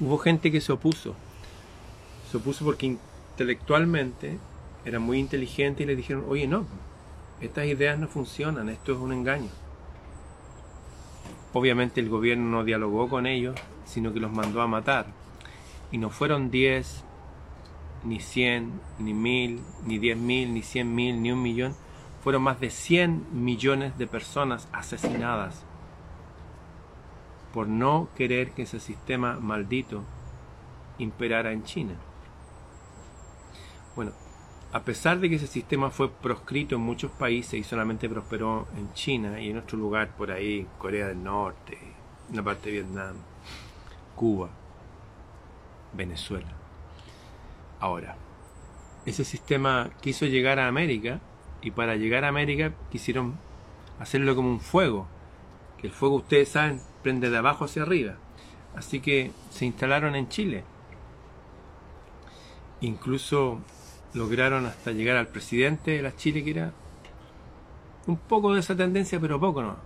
hubo 0.00 0.18
gente 0.18 0.50
que 0.50 0.60
se 0.60 0.72
opuso. 0.72 1.14
Se 2.30 2.38
opuso 2.38 2.64
porque 2.64 2.86
intelectualmente 2.86 4.38
era 4.84 4.98
muy 4.98 5.18
inteligente 5.18 5.82
y 5.82 5.86
le 5.86 5.96
dijeron, 5.96 6.24
oye, 6.28 6.46
no, 6.46 6.66
estas 7.40 7.66
ideas 7.66 7.98
no 7.98 8.08
funcionan, 8.08 8.68
esto 8.68 8.92
es 8.92 8.98
un 8.98 9.12
engaño. 9.12 9.50
Obviamente 11.52 12.00
el 12.00 12.08
gobierno 12.08 12.50
no 12.50 12.64
dialogó 12.64 13.08
con 13.08 13.26
ellos, 13.26 13.56
sino 13.84 14.12
que 14.12 14.20
los 14.20 14.32
mandó 14.32 14.62
a 14.62 14.66
matar. 14.66 15.06
Y 15.90 15.98
no 15.98 16.10
fueron 16.10 16.50
10, 16.50 17.04
ni 18.04 18.20
100, 18.20 18.80
ni 19.00 19.12
1000, 19.12 19.60
ni 19.84 19.98
10.000, 19.98 20.16
ni 20.48 20.60
100.000, 20.60 21.18
ni 21.18 21.32
un 21.32 21.42
millón. 21.42 21.74
Fueron 22.22 22.42
más 22.42 22.60
de 22.60 22.70
100 22.70 23.26
millones 23.32 23.98
de 23.98 24.06
personas 24.06 24.68
asesinadas 24.72 25.64
por 27.52 27.68
no 27.68 28.08
querer 28.16 28.52
que 28.52 28.62
ese 28.62 28.80
sistema 28.80 29.38
maldito 29.40 30.04
imperara 30.98 31.52
en 31.52 31.64
China. 31.64 31.94
Bueno, 33.96 34.12
a 34.72 34.82
pesar 34.84 35.18
de 35.18 35.28
que 35.28 35.36
ese 35.36 35.46
sistema 35.46 35.90
fue 35.90 36.10
proscrito 36.10 36.76
en 36.76 36.82
muchos 36.82 37.10
países 37.10 37.54
y 37.54 37.64
solamente 37.64 38.08
prosperó 38.08 38.68
en 38.76 38.92
China 38.92 39.40
y 39.40 39.50
en 39.50 39.58
otro 39.58 39.76
lugar 39.78 40.16
por 40.16 40.30
ahí, 40.30 40.66
Corea 40.78 41.08
del 41.08 41.22
Norte, 41.22 41.78
una 42.30 42.42
parte 42.44 42.70
de 42.70 42.80
Vietnam, 42.80 43.16
Cuba, 44.14 44.50
Venezuela. 45.92 46.52
Ahora, 47.80 48.16
ese 49.06 49.24
sistema 49.24 49.90
quiso 50.00 50.26
llegar 50.26 50.58
a 50.60 50.68
América 50.68 51.20
y 51.62 51.72
para 51.72 51.96
llegar 51.96 52.24
a 52.24 52.28
América 52.28 52.72
quisieron 52.90 53.38
hacerlo 53.98 54.36
como 54.36 54.50
un 54.50 54.60
fuego, 54.60 55.08
que 55.78 55.88
el 55.88 55.92
fuego 55.92 56.16
ustedes 56.16 56.50
saben 56.50 56.80
prende 57.02 57.30
de 57.30 57.38
abajo 57.38 57.64
hacia 57.64 57.82
arriba. 57.82 58.14
Así 58.76 59.00
que 59.00 59.32
se 59.50 59.66
instalaron 59.66 60.14
en 60.14 60.28
Chile. 60.28 60.64
Incluso 62.80 63.60
lograron 64.14 64.66
hasta 64.66 64.92
llegar 64.92 65.16
al 65.16 65.28
presidente 65.28 65.92
de 65.92 66.02
la 66.02 66.16
Chile, 66.16 66.44
que 66.44 66.50
era 66.50 66.72
un 68.06 68.16
poco 68.16 68.54
de 68.54 68.60
esa 68.60 68.76
tendencia, 68.76 69.20
pero 69.20 69.40
poco 69.40 69.62
no. 69.62 69.76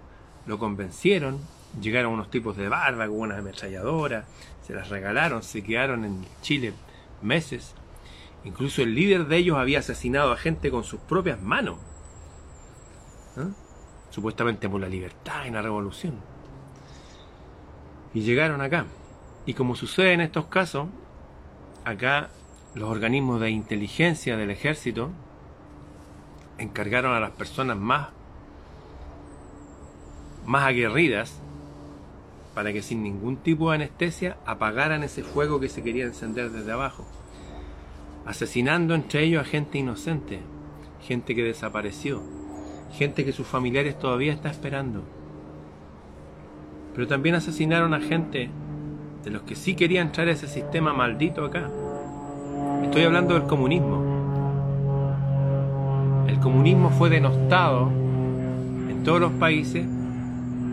Lo 0.47 0.59
convencieron 0.59 1.41
llegaron 1.81 2.13
unos 2.13 2.31
tipos 2.31 2.57
de 2.57 2.69
barba 2.69 3.07
con 3.07 3.21
unas 3.21 3.39
ametralladoras, 3.39 4.27
se 4.67 4.75
las 4.75 4.89
regalaron, 4.89 5.43
se 5.43 5.63
quedaron 5.63 6.05
en 6.05 6.25
Chile 6.43 6.73
meses. 7.23 7.75
Incluso 8.45 8.83
el 8.83 8.95
líder 8.95 9.27
de 9.27 9.39
ellos 9.39 9.57
había 9.57 9.79
asesinado 9.79 10.33
a 10.33 10.37
gente 10.37 10.71
con 10.71 10.85
sus 10.85 11.01
propias 11.01 11.41
manos. 11.41 11.79
¿eh? 13.37 13.49
Supuestamente 14.11 14.69
por 14.69 14.81
la 14.81 14.89
libertad 14.89 15.47
en 15.47 15.55
la 15.55 15.63
revolución. 15.63 16.34
Y 18.15 18.21
llegaron 18.21 18.61
acá. 18.61 18.87
Y 19.45 19.55
como 19.55 19.75
sucede 19.75 20.13
en 20.13 20.21
estos 20.21 20.47
casos, 20.47 20.89
acá 21.85 22.31
los 22.75 22.89
organismos 22.89 23.41
de 23.41 23.51
inteligencia 23.51 24.37
del 24.37 24.51
ejército 24.51 25.11
encargaron 26.59 27.13
a 27.13 27.21
las 27.21 27.33
personas 27.33 27.77
más, 27.77 28.09
más 30.47 30.65
aguerridas 30.65 31.41
para 32.55 32.73
que 32.73 32.83
sin 32.83 33.03
ningún 33.03 33.37
tipo 33.37 33.71
de 33.71 33.77
anestesia 33.77 34.37
apagaran 34.47 35.03
ese 35.03 35.25
fuego 35.25 35.59
que 35.59 35.69
se 35.69 35.83
quería 35.83 36.05
encender 36.05 36.51
desde 36.51 36.71
abajo, 36.71 37.05
asesinando 38.25 38.95
entre 38.95 39.25
ellos 39.25 39.43
a 39.43 39.51
gente 39.51 39.79
inocente, 39.79 40.41
gente 41.03 41.35
que 41.35 41.43
desapareció, 41.43 42.23
gente 42.93 43.25
que 43.25 43.33
sus 43.33 43.47
familiares 43.47 43.99
todavía 43.99 44.33
está 44.33 44.51
esperando. 44.51 45.03
Pero 46.95 47.07
también 47.07 47.35
asesinaron 47.35 47.93
a 47.95 48.01
gente 48.01 48.51
de 49.25 49.31
los 49.31 49.43
que 49.43 49.55
sí 49.55 49.75
querían 49.75 50.13
a 50.17 50.23
ese 50.25 50.47
sistema 50.47 50.93
maldito 50.93 51.45
acá. 51.45 51.71
Estoy 52.83 53.03
hablando 53.03 53.35
del 53.35 53.45
comunismo. 53.45 54.03
El 56.29 56.39
comunismo 56.39 56.91
fue 56.91 57.11
denostado 57.11 57.89
en 57.89 59.03
todos 59.03 59.21
los 59.21 59.33
países 59.33 59.87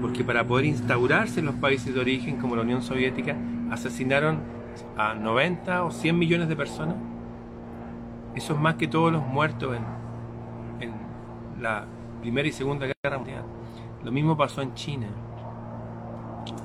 porque 0.02 0.24
para 0.24 0.46
poder 0.46 0.66
instaurarse 0.66 1.40
en 1.40 1.46
los 1.46 1.56
países 1.56 1.94
de 1.94 2.00
origen 2.00 2.38
como 2.38 2.56
la 2.56 2.64
Unión 2.64 2.82
Soviética 2.82 3.36
asesinaron 3.70 4.40
a 4.98 5.14
90 5.14 5.84
o 5.84 5.92
100 5.92 6.18
millones 6.18 6.50
de 6.50 6.56
personas. 6.56 6.96
Eso 8.36 8.54
es 8.54 8.60
más 8.60 8.76
que 8.76 8.88
todos 8.88 9.12
los 9.12 9.26
muertos 9.26 9.76
en, 9.76 10.90
en 10.90 10.94
la 11.62 11.86
Primera 12.22 12.48
y 12.48 12.52
Segunda 12.52 12.88
Guerra 12.88 13.18
Mundial. 13.18 13.44
Lo 14.04 14.12
mismo 14.12 14.36
pasó 14.36 14.62
en 14.62 14.74
China. 14.74 15.08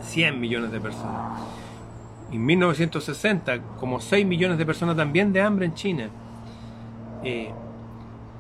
100 0.07 0.41
millones 0.41 0.73
de 0.73 0.81
personas. 0.81 1.41
En 2.33 2.45
1960, 2.45 3.61
como 3.79 4.01
6 4.01 4.27
millones 4.27 4.59
de 4.59 4.67
personas 4.67 4.97
también 4.97 5.33
de 5.33 5.41
hambre 5.41 5.67
en 5.67 5.75
China. 5.75 6.11
Eh, 7.23 7.53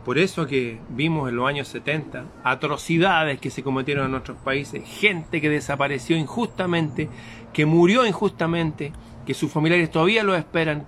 por 0.04 0.18
eso 0.18 0.46
que 0.46 0.78
vimos 0.88 1.28
en 1.28 1.36
los 1.36 1.48
años 1.48 1.66
70 1.68 2.26
atrocidades 2.44 3.40
que 3.40 3.50
se 3.50 3.64
cometieron 3.64 4.04
en 4.04 4.12
nuestros 4.12 4.38
países, 4.38 4.84
gente 4.84 5.40
que 5.40 5.48
desapareció 5.48 6.16
injustamente, 6.16 7.08
que 7.52 7.66
murió 7.66 8.06
injustamente, 8.06 8.92
que 9.26 9.34
sus 9.34 9.50
familiares 9.50 9.90
todavía 9.90 10.22
lo 10.22 10.36
esperan, 10.36 10.86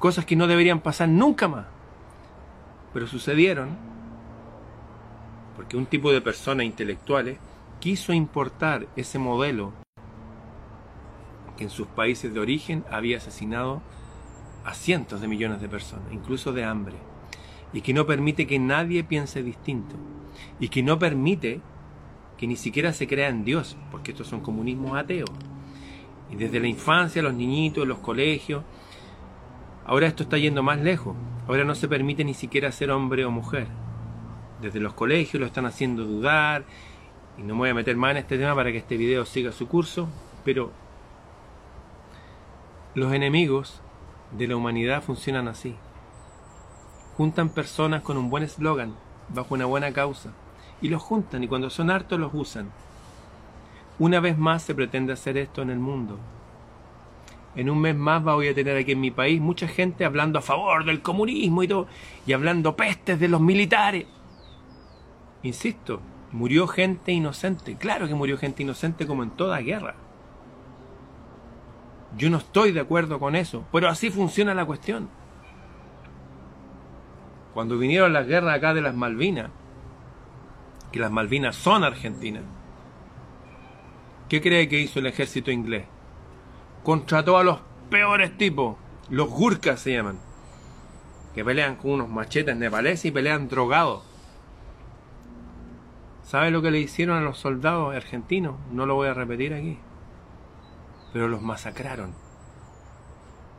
cosas 0.00 0.24
que 0.24 0.34
no 0.34 0.48
deberían 0.48 0.80
pasar 0.80 1.08
nunca 1.08 1.46
más. 1.46 1.66
Pero 2.92 3.06
sucedieron 3.06 3.76
porque 5.54 5.76
un 5.76 5.86
tipo 5.86 6.12
de 6.12 6.20
personas 6.20 6.66
intelectuales 6.66 7.38
quiso 7.78 8.12
importar 8.12 8.86
ese 8.96 9.18
modelo 9.18 9.72
en 11.64 11.70
sus 11.70 11.86
países 11.88 12.32
de 12.32 12.40
origen 12.40 12.84
había 12.90 13.18
asesinado 13.18 13.82
a 14.64 14.74
cientos 14.74 15.20
de 15.20 15.28
millones 15.28 15.60
de 15.60 15.68
personas, 15.68 16.12
incluso 16.12 16.52
de 16.52 16.64
hambre, 16.64 16.96
y 17.72 17.80
que 17.80 17.94
no 17.94 18.06
permite 18.06 18.46
que 18.46 18.58
nadie 18.58 19.04
piense 19.04 19.42
distinto, 19.42 19.96
y 20.60 20.68
que 20.68 20.82
no 20.82 20.98
permite 20.98 21.60
que 22.36 22.46
ni 22.46 22.56
siquiera 22.56 22.92
se 22.92 23.06
crea 23.06 23.28
en 23.28 23.44
Dios, 23.44 23.76
porque 23.90 24.12
estos 24.12 24.28
son 24.28 24.40
comunismos 24.40 24.96
ateos. 24.96 25.30
Y 26.30 26.36
desde 26.36 26.60
la 26.60 26.68
infancia, 26.68 27.22
los 27.22 27.34
niñitos, 27.34 27.86
los 27.86 27.98
colegios, 27.98 28.62
ahora 29.86 30.06
esto 30.06 30.22
está 30.22 30.38
yendo 30.38 30.62
más 30.62 30.78
lejos, 30.78 31.16
ahora 31.46 31.64
no 31.64 31.74
se 31.74 31.88
permite 31.88 32.24
ni 32.24 32.34
siquiera 32.34 32.70
ser 32.70 32.90
hombre 32.90 33.24
o 33.24 33.30
mujer. 33.30 33.66
Desde 34.60 34.80
los 34.80 34.94
colegios 34.94 35.40
lo 35.40 35.46
están 35.46 35.66
haciendo 35.66 36.04
dudar, 36.04 36.64
y 37.38 37.42
no 37.42 37.54
me 37.54 37.60
voy 37.60 37.68
a 37.70 37.74
meter 37.74 37.96
más 37.96 38.12
en 38.12 38.16
este 38.18 38.38
tema 38.38 38.54
para 38.54 38.70
que 38.70 38.78
este 38.78 38.96
video 38.96 39.24
siga 39.24 39.52
su 39.52 39.66
curso, 39.68 40.08
pero 40.44 40.72
los 42.98 43.12
enemigos 43.12 43.80
de 44.32 44.48
la 44.48 44.56
humanidad 44.56 45.04
funcionan 45.04 45.46
así. 45.46 45.76
Juntan 47.16 47.48
personas 47.48 48.02
con 48.02 48.16
un 48.16 48.28
buen 48.28 48.42
eslogan, 48.42 48.94
bajo 49.28 49.54
una 49.54 49.66
buena 49.66 49.92
causa, 49.92 50.32
y 50.82 50.88
los 50.88 51.00
juntan 51.00 51.44
y 51.44 51.48
cuando 51.48 51.70
son 51.70 51.90
hartos 51.90 52.18
los 52.18 52.34
usan. 52.34 52.70
Una 54.00 54.18
vez 54.18 54.36
más 54.36 54.64
se 54.64 54.74
pretende 54.74 55.12
hacer 55.12 55.36
esto 55.36 55.62
en 55.62 55.70
el 55.70 55.78
mundo. 55.78 56.18
En 57.54 57.70
un 57.70 57.80
mes 57.80 57.94
más 57.94 58.22
voy 58.22 58.48
a 58.48 58.54
tener 58.54 58.76
aquí 58.76 58.92
en 58.92 59.00
mi 59.00 59.12
país 59.12 59.40
mucha 59.40 59.68
gente 59.68 60.04
hablando 60.04 60.40
a 60.40 60.42
favor 60.42 60.84
del 60.84 61.00
comunismo 61.00 61.62
y 61.62 61.68
todo, 61.68 61.86
y 62.26 62.32
hablando 62.32 62.74
pestes 62.74 63.20
de 63.20 63.28
los 63.28 63.40
militares. 63.40 64.06
Insisto, 65.44 66.00
murió 66.32 66.66
gente 66.66 67.12
inocente. 67.12 67.76
Claro 67.76 68.08
que 68.08 68.14
murió 68.16 68.36
gente 68.38 68.64
inocente 68.64 69.06
como 69.06 69.22
en 69.22 69.30
toda 69.30 69.60
guerra. 69.60 69.94
Yo 72.16 72.30
no 72.30 72.38
estoy 72.38 72.72
de 72.72 72.80
acuerdo 72.80 73.18
con 73.18 73.36
eso, 73.36 73.64
pero 73.72 73.88
así 73.88 74.10
funciona 74.10 74.54
la 74.54 74.64
cuestión. 74.64 75.08
Cuando 77.52 77.76
vinieron 77.76 78.12
las 78.12 78.26
guerras 78.26 78.56
acá 78.56 78.72
de 78.72 78.80
las 78.80 78.94
Malvinas, 78.94 79.50
que 80.92 81.00
las 81.00 81.10
Malvinas 81.10 81.56
son 81.56 81.84
argentinas, 81.84 82.44
¿qué 84.28 84.40
cree 84.40 84.68
que 84.68 84.80
hizo 84.80 85.00
el 85.00 85.06
ejército 85.06 85.50
inglés? 85.50 85.84
Contrató 86.82 87.36
a 87.36 87.44
los 87.44 87.60
peores 87.90 88.36
tipos, 88.38 88.76
los 89.10 89.28
gurkas 89.28 89.80
se 89.80 89.92
llaman, 89.92 90.18
que 91.34 91.44
pelean 91.44 91.76
con 91.76 91.92
unos 91.92 92.08
machetes 92.08 92.56
nepaleses 92.56 93.06
y 93.06 93.10
pelean 93.10 93.48
drogados. 93.48 94.02
¿Sabe 96.22 96.50
lo 96.50 96.62
que 96.62 96.70
le 96.70 96.80
hicieron 96.80 97.18
a 97.18 97.22
los 97.22 97.38
soldados 97.38 97.94
argentinos? 97.94 98.56
No 98.70 98.86
lo 98.86 98.94
voy 98.94 99.08
a 99.08 99.14
repetir 99.14 99.52
aquí 99.54 99.78
pero 101.12 101.28
los 101.28 101.42
masacraron 101.42 102.14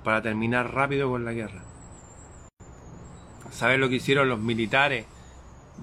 para 0.03 0.21
terminar 0.21 0.73
rápido 0.73 1.09
con 1.09 1.25
la 1.25 1.33
guerra. 1.33 1.63
¿Sabes 3.51 3.79
lo 3.79 3.89
que 3.89 3.95
hicieron 3.95 4.29
los 4.29 4.39
militares 4.39 5.05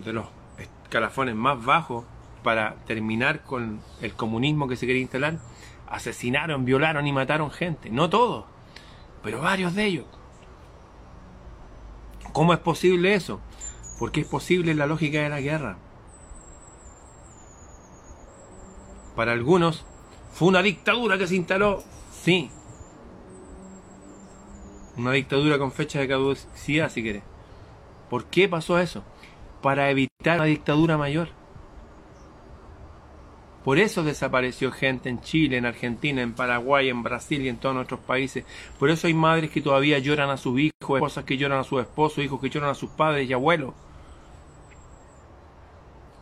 de 0.05 0.13
los 0.13 0.27
escalafones 0.59 1.35
más 1.35 1.65
bajos 1.65 2.05
para 2.43 2.77
terminar 2.87 3.43
con 3.43 3.81
el 4.01 4.15
comunismo 4.15 4.69
que 4.69 4.77
se 4.77 4.87
quería 4.87 5.03
instalar? 5.03 5.39
Asesinaron, 5.89 6.65
violaron 6.65 7.07
y 7.07 7.13
mataron 7.13 7.51
gente. 7.51 7.91
No 7.91 8.09
todos, 8.09 8.47
pero 9.23 9.41
varios 9.41 9.75
de 9.75 9.85
ellos. 9.85 10.07
¿Cómo 12.33 12.53
es 12.53 12.59
posible 12.59 13.15
eso? 13.15 13.41
Porque 13.99 14.21
es 14.21 14.27
posible 14.27 14.75
la 14.75 14.87
lógica 14.87 15.21
de 15.21 15.29
la 15.29 15.41
guerra. 15.41 15.79
Para 19.17 19.33
algunos 19.33 19.87
¿Fue 20.37 20.49
una 20.49 20.61
dictadura 20.61 21.16
que 21.16 21.26
se 21.26 21.35
instaló? 21.35 21.83
Sí. 22.12 22.50
Una 24.99 25.12
dictadura 25.12 25.57
con 25.57 25.73
fecha 25.73 25.99
de 25.99 26.09
caducidad, 26.09 26.90
si 26.90 27.02
querés. 27.02 27.23
¿Por 28.11 28.26
qué 28.26 28.47
pasó 28.47 28.78
eso? 28.78 29.02
Para 29.62 29.90
evitar 29.90 30.37
una 30.37 30.45
dictadura 30.45 30.99
mayor. 30.99 31.28
Por 33.64 33.78
eso 33.78 34.05
desapareció 34.05 34.73
gente 34.73 35.09
en 35.09 35.23
Chile, 35.23 35.57
en 35.57 35.64
Argentina, 35.64 36.21
en 36.21 36.35
Paraguay, 36.35 36.90
en 36.90 37.02
Brasil 37.02 37.40
y 37.40 37.49
en 37.49 37.57
todos 37.57 37.75
nuestros 37.75 38.00
países. 38.00 38.45
Por 38.78 38.90
eso 38.90 39.07
hay 39.07 39.14
madres 39.14 39.50
que 39.50 39.62
todavía 39.62 39.99
lloran 40.00 40.28
a 40.28 40.37
sus 40.37 40.61
hijos, 40.61 40.97
esposas 40.99 41.25
que 41.25 41.38
lloran 41.38 41.61
a 41.61 41.64
sus 41.64 41.81
esposos, 41.81 42.23
hijos 42.23 42.43
que 42.43 42.50
lloran 42.50 42.69
a 42.69 42.75
sus 42.75 42.90
padres 42.90 43.26
y 43.26 43.33
abuelos. 43.33 43.73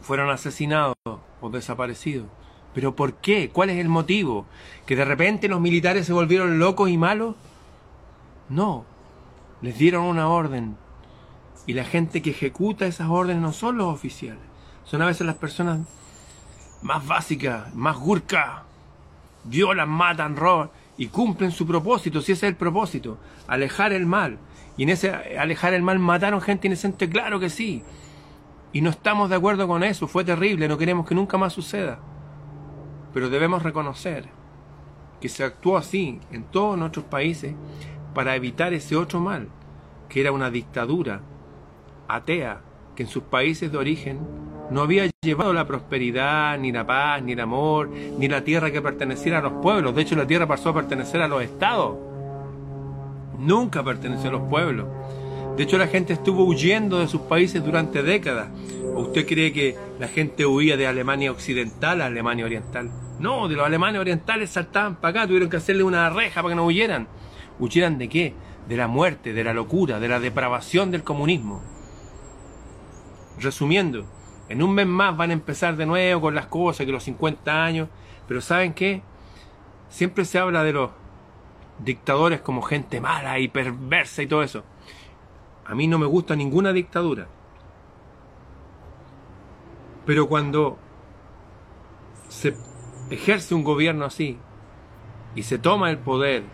Fueron 0.03 0.31
asesinados 0.31 0.95
o 1.41 1.51
desaparecidos. 1.51 2.29
¿Pero 2.75 2.97
por 2.97 3.15
qué? 3.15 3.51
¿Cuál 3.51 3.71
es 3.71 3.79
el 3.79 3.89
motivo? 3.89 4.47
¿Que 4.85 4.97
de 4.97 5.05
repente 5.05 5.49
los 5.49 5.61
militares 5.61 6.07
se 6.07 6.13
volvieron 6.13 6.59
locos 6.59 6.91
y 6.91 6.99
malos? 6.99 7.37
No, 8.49 8.85
les 9.63 9.79
dieron 9.79 10.05
una 10.05 10.29
orden. 10.29 10.77
Y 11.67 11.73
la 11.73 11.85
gente 11.85 12.21
que 12.21 12.31
ejecuta 12.31 12.87
esas 12.87 13.09
órdenes 13.09 13.43
no 13.43 13.53
son 13.53 13.79
los 13.79 13.87
oficiales, 13.87 14.43
son 14.85 15.01
a 15.01 15.07
veces 15.07 15.27
las 15.27 15.37
personas 15.37 15.81
más 16.83 17.07
básicas, 17.07 17.75
más 17.75 17.97
gurkas. 17.97 18.63
Violan, 19.45 19.89
matan, 19.89 20.37
roban 20.37 20.71
y 20.97 21.09
cumplen 21.09 21.51
su 21.51 21.67
propósito, 21.67 22.21
si 22.21 22.33
ese 22.33 22.47
es 22.47 22.53
el 22.53 22.57
propósito, 22.57 23.19
alejar 23.47 23.93
el 23.93 24.07
mal. 24.07 24.39
Y 24.77 24.85
en 24.85 24.89
ese 24.91 25.39
alejar 25.39 25.75
el 25.75 25.83
mal 25.83 25.99
mataron 25.99 26.41
gente 26.41 26.67
inocente, 26.67 27.09
claro 27.09 27.41
que 27.41 27.51
sí. 27.51 27.83
Y 28.73 28.81
no 28.81 28.91
estamos 28.91 29.31
de 29.31 29.37
acuerdo 29.37 29.69
con 29.69 29.85
eso, 29.85 30.09
fue 30.09 30.25
terrible, 30.25 30.67
no 30.67 30.79
queremos 30.79 31.07
que 31.07 31.15
nunca 31.15 31.39
más 31.39 31.53
suceda. 31.53 31.99
Pero 33.15 33.31
debemos 33.31 33.63
reconocer 33.63 34.25
que 35.21 35.29
se 35.29 35.45
actuó 35.45 35.79
así 35.79 36.21
en 36.33 36.45
todos 36.45 36.77
nuestros 36.77 37.07
países 37.07 37.55
para 38.13 38.37
evitar 38.37 38.75
ese 38.75 38.97
otro 38.97 39.21
mal, 39.21 39.49
que 40.09 40.21
era 40.21 40.33
una 40.33 40.51
dictadura 40.51 41.23
atea 42.09 42.61
que 42.95 43.05
en 43.05 43.09
sus 43.09 43.23
países 43.25 43.73
de 43.73 43.79
origen 43.79 44.19
no 44.71 44.83
había 44.83 45.11
llevado 45.21 45.53
la 45.53 45.67
prosperidad, 45.67 46.59
ni 46.59 46.73
la 46.73 46.87
paz, 46.87 47.23
ni 47.23 47.33
el 47.33 47.41
amor, 47.41 47.89
ni 47.89 48.29
la 48.29 48.43
tierra 48.43 48.71
que 48.71 48.83
perteneciera 48.83 49.39
a 49.39 49.43
los 49.43 49.53
pueblos. 49.55 49.95
De 49.95 50.03
hecho, 50.03 50.17
la 50.17 50.27
tierra 50.27 50.47
pasó 50.47 50.71
a 50.71 50.75
pertenecer 50.75 51.23
a 51.23 51.29
los 51.29 51.43
estados. 51.43 51.97
Nunca 53.39 53.83
perteneció 53.83 54.31
a 54.31 54.33
los 54.33 54.49
pueblos. 54.49 54.87
De 55.57 55.63
hecho, 55.63 55.79
la 55.79 55.87
gente 55.87 56.13
estuvo 56.15 56.45
huyendo 56.45 56.99
de 56.99 57.09
sus 57.09 57.21
países 57.23 57.65
durante 57.65 58.03
décadas. 58.03 58.49
¿O 58.95 59.01
usted 59.01 59.27
cree 59.27 59.53
que 59.53 59.77
la 59.99 60.09
gente 60.09 60.47
huía 60.47 60.77
de 60.77 60.87
Alemania 60.87 61.31
Occidental 61.31 62.01
a 62.01 62.07
Alemania 62.07 62.45
Oriental? 62.45 62.91
No, 63.19 63.49
de 63.49 63.55
los 63.55 63.67
alemanes 63.67 64.01
orientales 64.01 64.51
saltaban 64.51 64.97
para 64.97 65.11
acá, 65.11 65.27
tuvieron 65.27 65.49
que 65.49 65.57
hacerle 65.57 65.85
una 65.85 66.11
reja 66.11 66.43
para 66.43 66.53
que 66.53 66.57
no 66.57 66.67
huyeran. 66.67 67.07
¿Huyeran 67.59 67.99
de 67.99 68.09
qué? 68.09 68.35
De 68.69 68.77
la 68.77 68.89
muerte, 68.89 69.33
de 69.33 69.45
la 69.45 69.55
locura, 69.55 70.01
de 70.01 70.09
la 70.09 70.21
depravación 70.21 70.91
del 70.91 71.05
comunismo. 71.05 71.63
Resumiendo, 73.39 74.05
en 74.49 74.63
un 74.63 74.75
mes 74.75 74.87
más 74.87 75.17
van 75.17 75.31
a 75.31 75.35
empezar 75.35 75.77
de 75.77 75.87
nuevo 75.87 76.21
con 76.21 76.35
las 76.35 76.47
cosas, 76.47 76.87
que 76.87 76.93
los 76.93 77.05
50 77.05 77.65
años, 77.65 77.89
pero 78.27 78.41
¿saben 78.41 78.75
qué? 78.75 79.03
Siempre 79.89 80.25
se 80.25 80.39
habla 80.39 80.65
de 80.65 80.73
los 80.73 80.91
dictadores 81.79 82.41
como 82.41 82.63
gente 82.63 83.01
mala 83.01 83.39
y 83.39 83.49
perversa 83.49 84.23
y 84.23 84.27
todo 84.27 84.43
eso. 84.43 84.65
A 85.67 85.75
mí 85.75 85.87
no 85.87 85.99
me 85.99 86.07
gusta 86.07 86.37
ninguna 86.37 86.73
dictadura. 86.73 87.29
Pero 90.05 90.29
cuando 90.29 90.79
se 92.29 92.55
ejerce 93.15 93.55
un 93.55 93.65
gobierno 93.65 94.05
así 94.05 94.39
y 95.35 95.43
se 95.43 95.59
toma 95.59 95.91
el 95.91 95.99
poder 95.99 96.45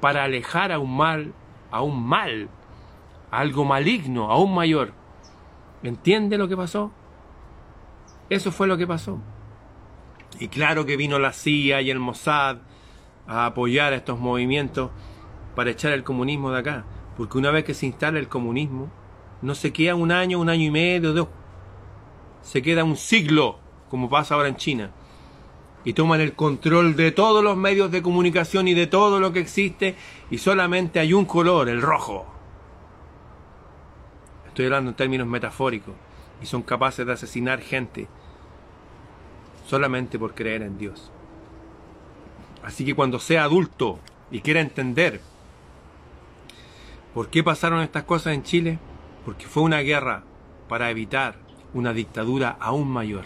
para 0.00 0.24
alejar 0.24 0.72
a 0.72 0.78
un 0.78 0.96
mal, 0.96 1.32
a 1.70 1.82
un 1.82 2.06
mal, 2.06 2.48
a 3.30 3.38
algo 3.38 3.64
maligno, 3.64 4.30
aún 4.30 4.54
mayor, 4.54 4.92
¿entiende 5.82 6.38
lo 6.38 6.48
que 6.48 6.56
pasó? 6.56 6.92
Eso 8.30 8.52
fue 8.52 8.66
lo 8.66 8.76
que 8.76 8.86
pasó. 8.86 9.20
Y 10.38 10.48
claro 10.48 10.86
que 10.86 10.96
vino 10.96 11.18
la 11.18 11.32
CIA 11.32 11.82
y 11.82 11.90
el 11.90 11.98
Mossad 11.98 12.58
a 13.26 13.46
apoyar 13.46 13.92
a 13.92 13.96
estos 13.96 14.18
movimientos 14.18 14.90
para 15.54 15.70
echar 15.70 15.92
el 15.92 16.04
comunismo 16.04 16.50
de 16.50 16.58
acá. 16.58 16.84
Porque 17.16 17.38
una 17.38 17.50
vez 17.50 17.64
que 17.64 17.74
se 17.74 17.86
instala 17.86 18.18
el 18.18 18.28
comunismo, 18.28 18.90
no 19.42 19.54
se 19.54 19.72
queda 19.72 19.94
un 19.94 20.10
año, 20.10 20.40
un 20.40 20.48
año 20.48 20.64
y 20.64 20.70
medio, 20.70 21.12
dos. 21.12 21.28
Se 22.40 22.62
queda 22.62 22.84
un 22.84 22.96
siglo, 22.96 23.58
como 23.90 24.08
pasa 24.08 24.34
ahora 24.34 24.48
en 24.48 24.56
China. 24.56 24.90
Y 25.84 25.94
toman 25.94 26.20
el 26.20 26.34
control 26.34 26.94
de 26.94 27.10
todos 27.10 27.42
los 27.42 27.56
medios 27.56 27.90
de 27.90 28.02
comunicación 28.02 28.68
y 28.68 28.74
de 28.74 28.86
todo 28.86 29.18
lo 29.18 29.32
que 29.32 29.40
existe, 29.40 29.96
y 30.30 30.38
solamente 30.38 31.00
hay 31.00 31.12
un 31.12 31.24
color, 31.24 31.68
el 31.68 31.82
rojo. 31.82 32.26
Estoy 34.46 34.66
hablando 34.66 34.90
en 34.90 34.96
términos 34.96 35.26
metafóricos. 35.26 35.94
Y 36.42 36.46
son 36.46 36.62
capaces 36.62 37.06
de 37.06 37.12
asesinar 37.12 37.60
gente 37.60 38.08
solamente 39.66 40.18
por 40.18 40.34
creer 40.34 40.62
en 40.62 40.76
Dios. 40.76 41.10
Así 42.62 42.84
que 42.84 42.94
cuando 42.94 43.18
sea 43.18 43.44
adulto 43.44 43.98
y 44.30 44.40
quiera 44.40 44.60
entender 44.60 45.20
por 47.14 47.28
qué 47.28 47.42
pasaron 47.42 47.80
estas 47.80 48.04
cosas 48.04 48.34
en 48.34 48.42
Chile, 48.42 48.78
porque 49.24 49.46
fue 49.46 49.62
una 49.62 49.80
guerra 49.80 50.24
para 50.68 50.90
evitar 50.90 51.36
una 51.74 51.92
dictadura 51.92 52.56
aún 52.60 52.88
mayor. 52.88 53.24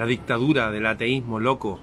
La 0.00 0.06
dictadura 0.06 0.70
del 0.70 0.86
ateísmo 0.86 1.38
loco, 1.40 1.78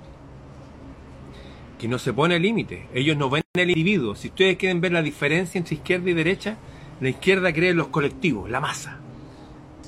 que 1.78 1.88
no 1.88 2.00
se 2.00 2.14
pone 2.14 2.40
límite. 2.40 2.88
Ellos 2.92 3.16
no 3.16 3.30
ven 3.30 3.44
el 3.54 3.70
individuo. 3.70 4.16
Si 4.16 4.30
ustedes 4.30 4.58
quieren 4.58 4.82
ver 4.82 4.92
la 4.92 5.04
diferencia 5.04 5.60
entre 5.60 5.76
izquierda 5.76 6.10
y 6.10 6.14
derecha, 6.16 6.58
la 7.00 7.10
izquierda 7.10 7.54
cree 7.54 7.70
en 7.70 7.78
los 7.78 7.90
colectivos, 7.90 8.50
la 8.50 8.60
masa. 8.60 8.98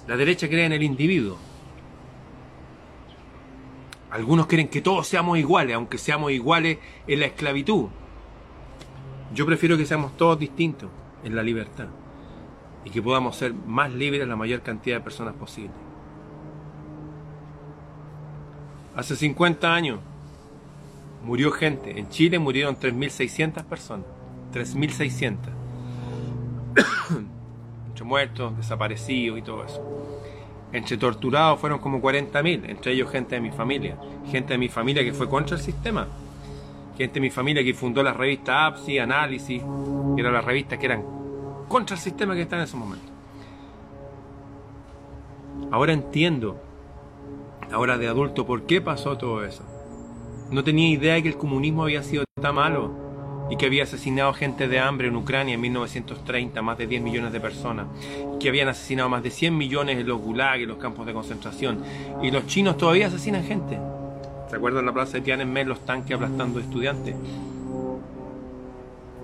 La 0.05 0.15
derecha 0.15 0.47
cree 0.47 0.65
en 0.65 0.73
el 0.73 0.83
individuo. 0.83 1.39
Algunos 4.11 4.45
creen 4.45 4.67
que 4.67 4.81
todos 4.81 5.07
seamos 5.07 5.39
iguales, 5.39 5.75
aunque 5.75 5.97
seamos 5.97 6.31
iguales 6.31 6.77
en 7.07 7.21
la 7.21 7.25
esclavitud. 7.25 7.87
Yo 9.33 9.47
prefiero 9.47 9.75
que 9.75 9.87
seamos 9.87 10.15
todos 10.17 10.37
distintos 10.37 10.91
en 11.23 11.35
la 11.35 11.41
libertad 11.41 11.87
y 12.85 12.91
que 12.91 13.01
podamos 13.01 13.37
ser 13.37 13.55
más 13.55 13.91
libres 13.91 14.27
la 14.27 14.35
mayor 14.35 14.61
cantidad 14.61 14.97
de 14.97 15.03
personas 15.03 15.33
posible. 15.33 15.88
Hace 18.95 19.15
50 19.15 19.73
años 19.73 19.99
murió 21.23 21.51
gente. 21.51 21.99
En 21.99 22.09
Chile 22.09 22.39
murieron 22.39 22.75
3.600 22.75 23.63
personas. 23.65 24.05
3.600. 24.53 25.37
Muchos 27.87 28.07
muertos, 28.07 28.57
desaparecidos 28.57 29.39
y 29.39 29.41
todo 29.41 29.63
eso. 29.65 29.81
Entre 30.71 30.97
torturados 30.97 31.59
fueron 31.59 31.79
como 31.79 31.99
40.000, 32.01 32.69
entre 32.69 32.93
ellos 32.93 33.11
gente 33.11 33.35
de 33.35 33.41
mi 33.41 33.51
familia. 33.51 33.97
Gente 34.31 34.53
de 34.53 34.57
mi 34.59 34.69
familia 34.69 35.03
que 35.03 35.13
fue 35.13 35.27
contra 35.29 35.57
el 35.57 35.63
sistema. 35.63 36.07
Gente 36.97 37.15
de 37.15 37.21
mi 37.21 37.29
familia 37.29 37.63
que 37.63 37.73
fundó 37.73 38.03
la 38.03 38.13
revista 38.13 38.67
APSI, 38.67 38.99
Análisis, 38.99 39.61
que 40.15 40.21
eran 40.21 40.33
las 40.33 40.45
revistas 40.45 40.77
que 40.77 40.85
eran 40.85 41.03
contra 41.67 41.95
el 41.95 42.01
sistema 42.01 42.35
que 42.35 42.41
está 42.41 42.57
en 42.57 42.63
ese 42.63 42.75
momento. 42.75 43.05
Ahora 45.71 45.93
entiendo, 45.93 46.59
ahora 47.71 47.97
de 47.97 48.07
adulto, 48.07 48.45
por 48.45 48.63
qué 48.63 48.81
pasó 48.81 49.17
todo 49.17 49.43
eso. 49.43 49.63
No 50.51 50.63
tenía 50.63 50.89
idea 50.89 51.15
de 51.15 51.23
que 51.23 51.29
el 51.29 51.37
comunismo 51.37 51.83
había 51.83 52.03
sido 52.03 52.23
tan 52.41 52.55
malo 52.55 52.91
y 53.49 53.57
que 53.57 53.65
había 53.65 53.83
asesinado 53.83 54.33
gente 54.33 54.67
de 54.67 54.79
hambre 54.79 55.07
en 55.07 55.15
Ucrania 55.15 55.55
en 55.55 55.61
1930, 55.61 56.61
más 56.61 56.77
de 56.77 56.87
10 56.87 57.01
millones 57.01 57.31
de 57.31 57.39
personas, 57.39 57.87
que 58.39 58.49
habían 58.49 58.67
asesinado 58.67 59.09
más 59.09 59.23
de 59.23 59.31
100 59.31 59.57
millones 59.57 59.97
en 59.99 60.07
los 60.07 60.19
gulags, 60.19 60.61
en 60.61 60.69
los 60.69 60.77
campos 60.77 61.05
de 61.05 61.13
concentración, 61.13 61.83
y 62.21 62.31
los 62.31 62.45
chinos 62.47 62.77
todavía 62.77 63.07
asesinan 63.07 63.43
gente. 63.43 63.79
¿Se 64.49 64.55
acuerdan 64.55 64.85
la 64.85 64.93
plaza 64.93 65.13
de 65.13 65.21
Tiananmen 65.21 65.67
los 65.67 65.85
tanques 65.85 66.15
aplastando 66.15 66.59
estudiantes? 66.59 67.15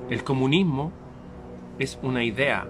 El 0.10 0.23
comunismo 0.23 0.91
es 1.79 1.97
una 2.03 2.23
idea 2.23 2.67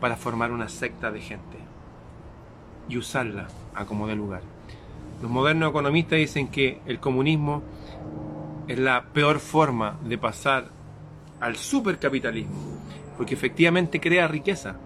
para 0.00 0.16
formar 0.16 0.52
una 0.52 0.68
secta 0.68 1.10
de 1.10 1.20
gente 1.20 1.69
y 2.90 2.98
usarla 2.98 3.48
a 3.74 3.86
como 3.86 4.06
de 4.06 4.16
lugar. 4.16 4.42
Los 5.22 5.30
modernos 5.30 5.70
economistas 5.70 6.18
dicen 6.18 6.48
que 6.48 6.80
el 6.86 6.98
comunismo 6.98 7.62
es 8.68 8.78
la 8.78 9.04
peor 9.12 9.38
forma 9.38 9.96
de 10.04 10.18
pasar 10.18 10.68
al 11.40 11.56
supercapitalismo, 11.56 12.58
porque 13.16 13.34
efectivamente 13.34 14.00
crea 14.00 14.28
riqueza, 14.28 14.76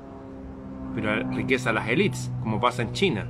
pero 0.94 1.14
riqueza 1.30 1.70
a 1.70 1.72
las 1.72 1.88
élites, 1.88 2.30
como 2.42 2.60
pasa 2.60 2.82
en 2.82 2.92
China. 2.92 3.26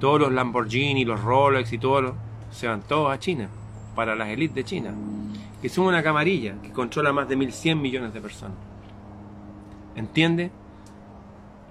Todos 0.00 0.20
los 0.20 0.32
Lamborghini, 0.32 1.04
los 1.04 1.22
Rolex 1.22 1.72
y 1.72 1.78
todos 1.78 2.14
se 2.50 2.66
van 2.66 2.82
todos 2.82 3.12
a 3.12 3.18
China, 3.18 3.48
para 3.94 4.14
las 4.16 4.28
élites 4.28 4.54
de 4.54 4.64
China, 4.64 4.94
que 5.60 5.68
son 5.68 5.86
una 5.86 6.02
camarilla 6.02 6.54
que 6.62 6.70
controla 6.70 7.12
más 7.12 7.28
de 7.28 7.36
1.100 7.36 7.76
millones 7.76 8.14
de 8.14 8.20
personas. 8.20 8.56
¿Entiende? 9.94 10.50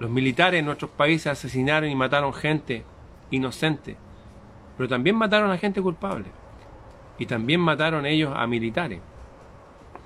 Los 0.00 0.10
militares 0.10 0.58
en 0.58 0.64
nuestros 0.64 0.90
países 0.90 1.26
asesinaron 1.26 1.90
y 1.90 1.94
mataron 1.94 2.32
gente 2.32 2.84
inocente, 3.30 3.98
pero 4.76 4.88
también 4.88 5.14
mataron 5.14 5.50
a 5.50 5.58
gente 5.58 5.82
culpable 5.82 6.24
y 7.18 7.26
también 7.26 7.60
mataron 7.60 8.06
ellos 8.06 8.32
a 8.34 8.46
militares. 8.46 9.00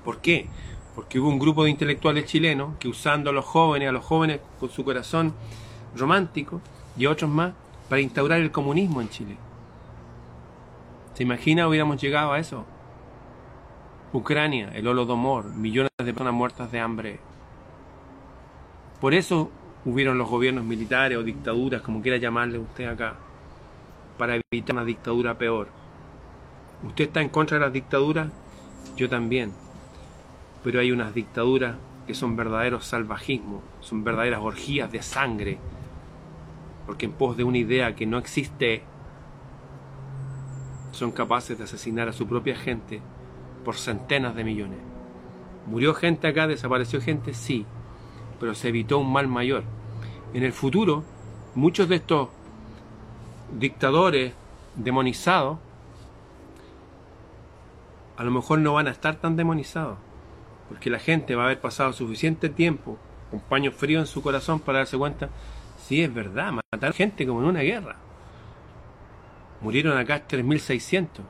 ¿Por 0.04 0.20
qué? 0.20 0.48
Porque 0.96 1.20
hubo 1.20 1.28
un 1.28 1.38
grupo 1.38 1.62
de 1.62 1.70
intelectuales 1.70 2.26
chilenos 2.26 2.76
que 2.78 2.88
usando 2.88 3.30
a 3.30 3.32
los 3.32 3.44
jóvenes, 3.44 3.88
a 3.88 3.92
los 3.92 4.04
jóvenes 4.04 4.40
con 4.58 4.68
su 4.68 4.84
corazón 4.84 5.32
romántico 5.94 6.60
y 6.96 7.06
otros 7.06 7.30
más, 7.30 7.52
para 7.88 8.00
instaurar 8.00 8.40
el 8.40 8.50
comunismo 8.50 9.00
en 9.00 9.08
Chile. 9.10 9.36
¿Se 11.14 11.22
imagina 11.22 11.68
hubiéramos 11.68 12.02
llegado 12.02 12.32
a 12.32 12.40
eso? 12.40 12.64
Ucrania, 14.12 14.72
el 14.74 14.88
Holodomor, 14.88 15.54
millones 15.54 15.90
de 15.98 16.12
personas 16.12 16.34
muertas 16.34 16.72
de 16.72 16.80
hambre. 16.80 17.20
Por 19.00 19.14
eso 19.14 19.50
hubieron 19.84 20.18
los 20.18 20.28
gobiernos 20.28 20.64
militares 20.64 21.18
o 21.18 21.22
dictaduras, 21.22 21.82
como 21.82 22.00
quiera 22.00 22.16
llamarle 22.16 22.58
usted 22.58 22.86
acá, 22.86 23.16
para 24.18 24.40
evitar 24.52 24.76
una 24.76 24.84
dictadura 24.84 25.36
peor. 25.36 25.68
¿Usted 26.82 27.04
está 27.04 27.20
en 27.20 27.28
contra 27.28 27.58
de 27.58 27.64
las 27.64 27.72
dictaduras? 27.72 28.28
Yo 28.96 29.08
también. 29.08 29.52
Pero 30.62 30.80
hay 30.80 30.92
unas 30.92 31.14
dictaduras 31.14 31.76
que 32.06 32.14
son 32.14 32.36
verdaderos 32.36 32.86
salvajismos, 32.86 33.62
son 33.80 34.04
verdaderas 34.04 34.40
orgías 34.40 34.90
de 34.90 35.02
sangre, 35.02 35.58
porque 36.86 37.06
en 37.06 37.12
pos 37.12 37.36
de 37.36 37.44
una 37.44 37.58
idea 37.58 37.94
que 37.94 38.06
no 38.06 38.18
existe, 38.18 38.82
son 40.92 41.12
capaces 41.12 41.58
de 41.58 41.64
asesinar 41.64 42.08
a 42.08 42.12
su 42.12 42.26
propia 42.26 42.56
gente 42.56 43.00
por 43.64 43.76
centenas 43.76 44.34
de 44.34 44.44
millones. 44.44 44.78
¿Murió 45.66 45.94
gente 45.94 46.28
acá? 46.28 46.46
¿Desapareció 46.46 47.00
gente? 47.00 47.34
Sí, 47.34 47.66
pero 48.38 48.54
se 48.54 48.68
evitó 48.68 48.98
un 48.98 49.12
mal 49.12 49.28
mayor. 49.28 49.64
En 50.32 50.42
el 50.42 50.52
futuro, 50.52 51.04
muchos 51.54 51.88
de 51.88 51.96
estos 51.96 52.28
dictadores 53.58 54.32
demonizados 54.76 55.58
a 58.16 58.24
lo 58.24 58.30
mejor 58.30 58.60
no 58.60 58.74
van 58.74 58.86
a 58.86 58.92
estar 58.92 59.16
tan 59.16 59.36
demonizados, 59.36 59.98
porque 60.68 60.90
la 60.90 61.00
gente 61.00 61.34
va 61.34 61.42
a 61.42 61.46
haber 61.46 61.60
pasado 61.60 61.92
suficiente 61.92 62.48
tiempo 62.48 62.96
con 63.30 63.40
paño 63.40 63.72
frío 63.72 63.98
en 63.98 64.06
su 64.06 64.22
corazón 64.22 64.60
para 64.60 64.78
darse 64.78 64.96
cuenta, 64.96 65.30
Sí, 65.84 66.02
es 66.02 66.14
verdad, 66.14 66.50
mataron 66.50 66.94
gente 66.94 67.26
como 67.26 67.40
en 67.40 67.46
una 67.46 67.60
guerra. 67.60 67.96
Murieron 69.60 69.98
acá 69.98 70.26
3.600, 70.26 71.20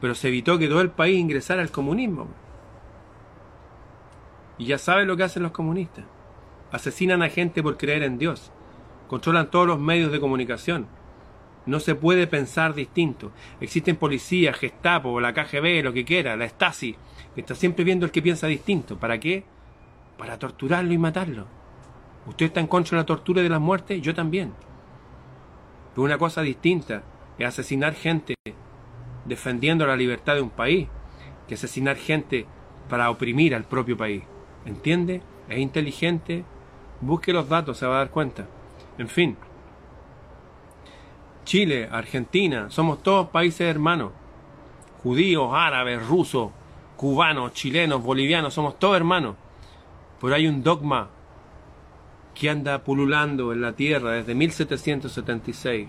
pero 0.00 0.14
se 0.14 0.28
evitó 0.28 0.58
que 0.58 0.66
todo 0.66 0.80
el 0.80 0.90
país 0.90 1.18
ingresara 1.18 1.60
al 1.60 1.70
comunismo. 1.70 2.28
Y 4.56 4.64
ya 4.64 4.78
saben 4.78 5.08
lo 5.08 5.16
que 5.16 5.24
hacen 5.24 5.42
los 5.42 5.52
comunistas. 5.52 6.06
Asesinan 6.72 7.22
a 7.22 7.28
gente 7.28 7.62
por 7.62 7.76
creer 7.76 8.02
en 8.02 8.18
Dios. 8.18 8.50
Controlan 9.06 9.50
todos 9.50 9.66
los 9.66 9.78
medios 9.78 10.10
de 10.10 10.20
comunicación. 10.20 10.88
No 11.66 11.78
se 11.78 11.94
puede 11.94 12.26
pensar 12.26 12.74
distinto. 12.74 13.30
Existen 13.60 13.96
policías, 13.96 14.56
Gestapo, 14.56 15.20
la 15.20 15.32
KGB, 15.32 15.84
lo 15.84 15.92
que 15.92 16.04
quiera, 16.04 16.34
la 16.34 16.48
Stasi, 16.48 16.96
que 17.34 17.42
está 17.42 17.54
siempre 17.54 17.84
viendo 17.84 18.06
el 18.06 18.10
que 18.10 18.22
piensa 18.22 18.46
distinto. 18.46 18.98
¿Para 18.98 19.20
qué? 19.20 19.44
Para 20.18 20.38
torturarlo 20.38 20.92
y 20.92 20.98
matarlo. 20.98 21.46
¿Usted 22.26 22.46
está 22.46 22.60
en 22.60 22.66
contra 22.66 22.96
de 22.96 23.02
la 23.02 23.06
tortura 23.06 23.40
y 23.40 23.44
de 23.44 23.50
las 23.50 23.60
muertes? 23.60 24.00
Yo 24.00 24.14
también. 24.14 24.52
Pero 25.94 26.04
una 26.04 26.18
cosa 26.18 26.42
distinta 26.42 27.02
es 27.38 27.46
asesinar 27.46 27.94
gente 27.94 28.34
defendiendo 29.24 29.86
la 29.86 29.96
libertad 29.96 30.34
de 30.34 30.40
un 30.40 30.50
país 30.50 30.88
que 31.46 31.54
asesinar 31.54 31.96
gente 31.96 32.46
para 32.88 33.10
oprimir 33.10 33.54
al 33.54 33.64
propio 33.64 33.96
país. 33.96 34.22
¿Entiende? 34.64 35.22
Es 35.48 35.58
inteligente. 35.58 36.44
Busque 37.02 37.32
los 37.32 37.48
datos, 37.48 37.78
se 37.78 37.86
va 37.86 37.96
a 37.96 37.98
dar 37.98 38.10
cuenta. 38.10 38.46
En 38.96 39.08
fin. 39.08 39.36
Chile, 41.44 41.88
Argentina, 41.90 42.70
somos 42.70 43.02
todos 43.02 43.28
países 43.30 43.62
hermanos. 43.62 44.12
Judíos, 45.02 45.50
árabes, 45.52 46.06
rusos, 46.06 46.52
cubanos, 46.96 47.54
chilenos, 47.54 48.04
bolivianos, 48.04 48.54
somos 48.54 48.78
todos 48.78 48.96
hermanos. 48.96 49.34
Pero 50.20 50.32
hay 50.36 50.46
un 50.46 50.62
dogma 50.62 51.08
que 52.36 52.48
anda 52.48 52.84
pululando 52.84 53.52
en 53.52 53.62
la 53.62 53.72
tierra 53.72 54.12
desde 54.12 54.36
1776, 54.36 55.88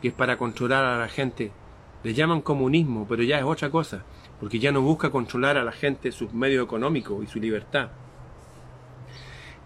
que 0.00 0.08
es 0.08 0.14
para 0.14 0.38
controlar 0.38 0.82
a 0.82 0.98
la 0.98 1.08
gente. 1.08 1.52
Le 2.02 2.14
llaman 2.14 2.40
comunismo, 2.40 3.06
pero 3.06 3.22
ya 3.22 3.38
es 3.38 3.44
otra 3.44 3.68
cosa, 3.68 4.02
porque 4.40 4.58
ya 4.58 4.72
no 4.72 4.80
busca 4.80 5.10
controlar 5.10 5.58
a 5.58 5.64
la 5.64 5.72
gente 5.72 6.10
sus 6.10 6.32
medios 6.32 6.64
económicos 6.64 7.22
y 7.22 7.26
su 7.26 7.38
libertad. 7.38 7.90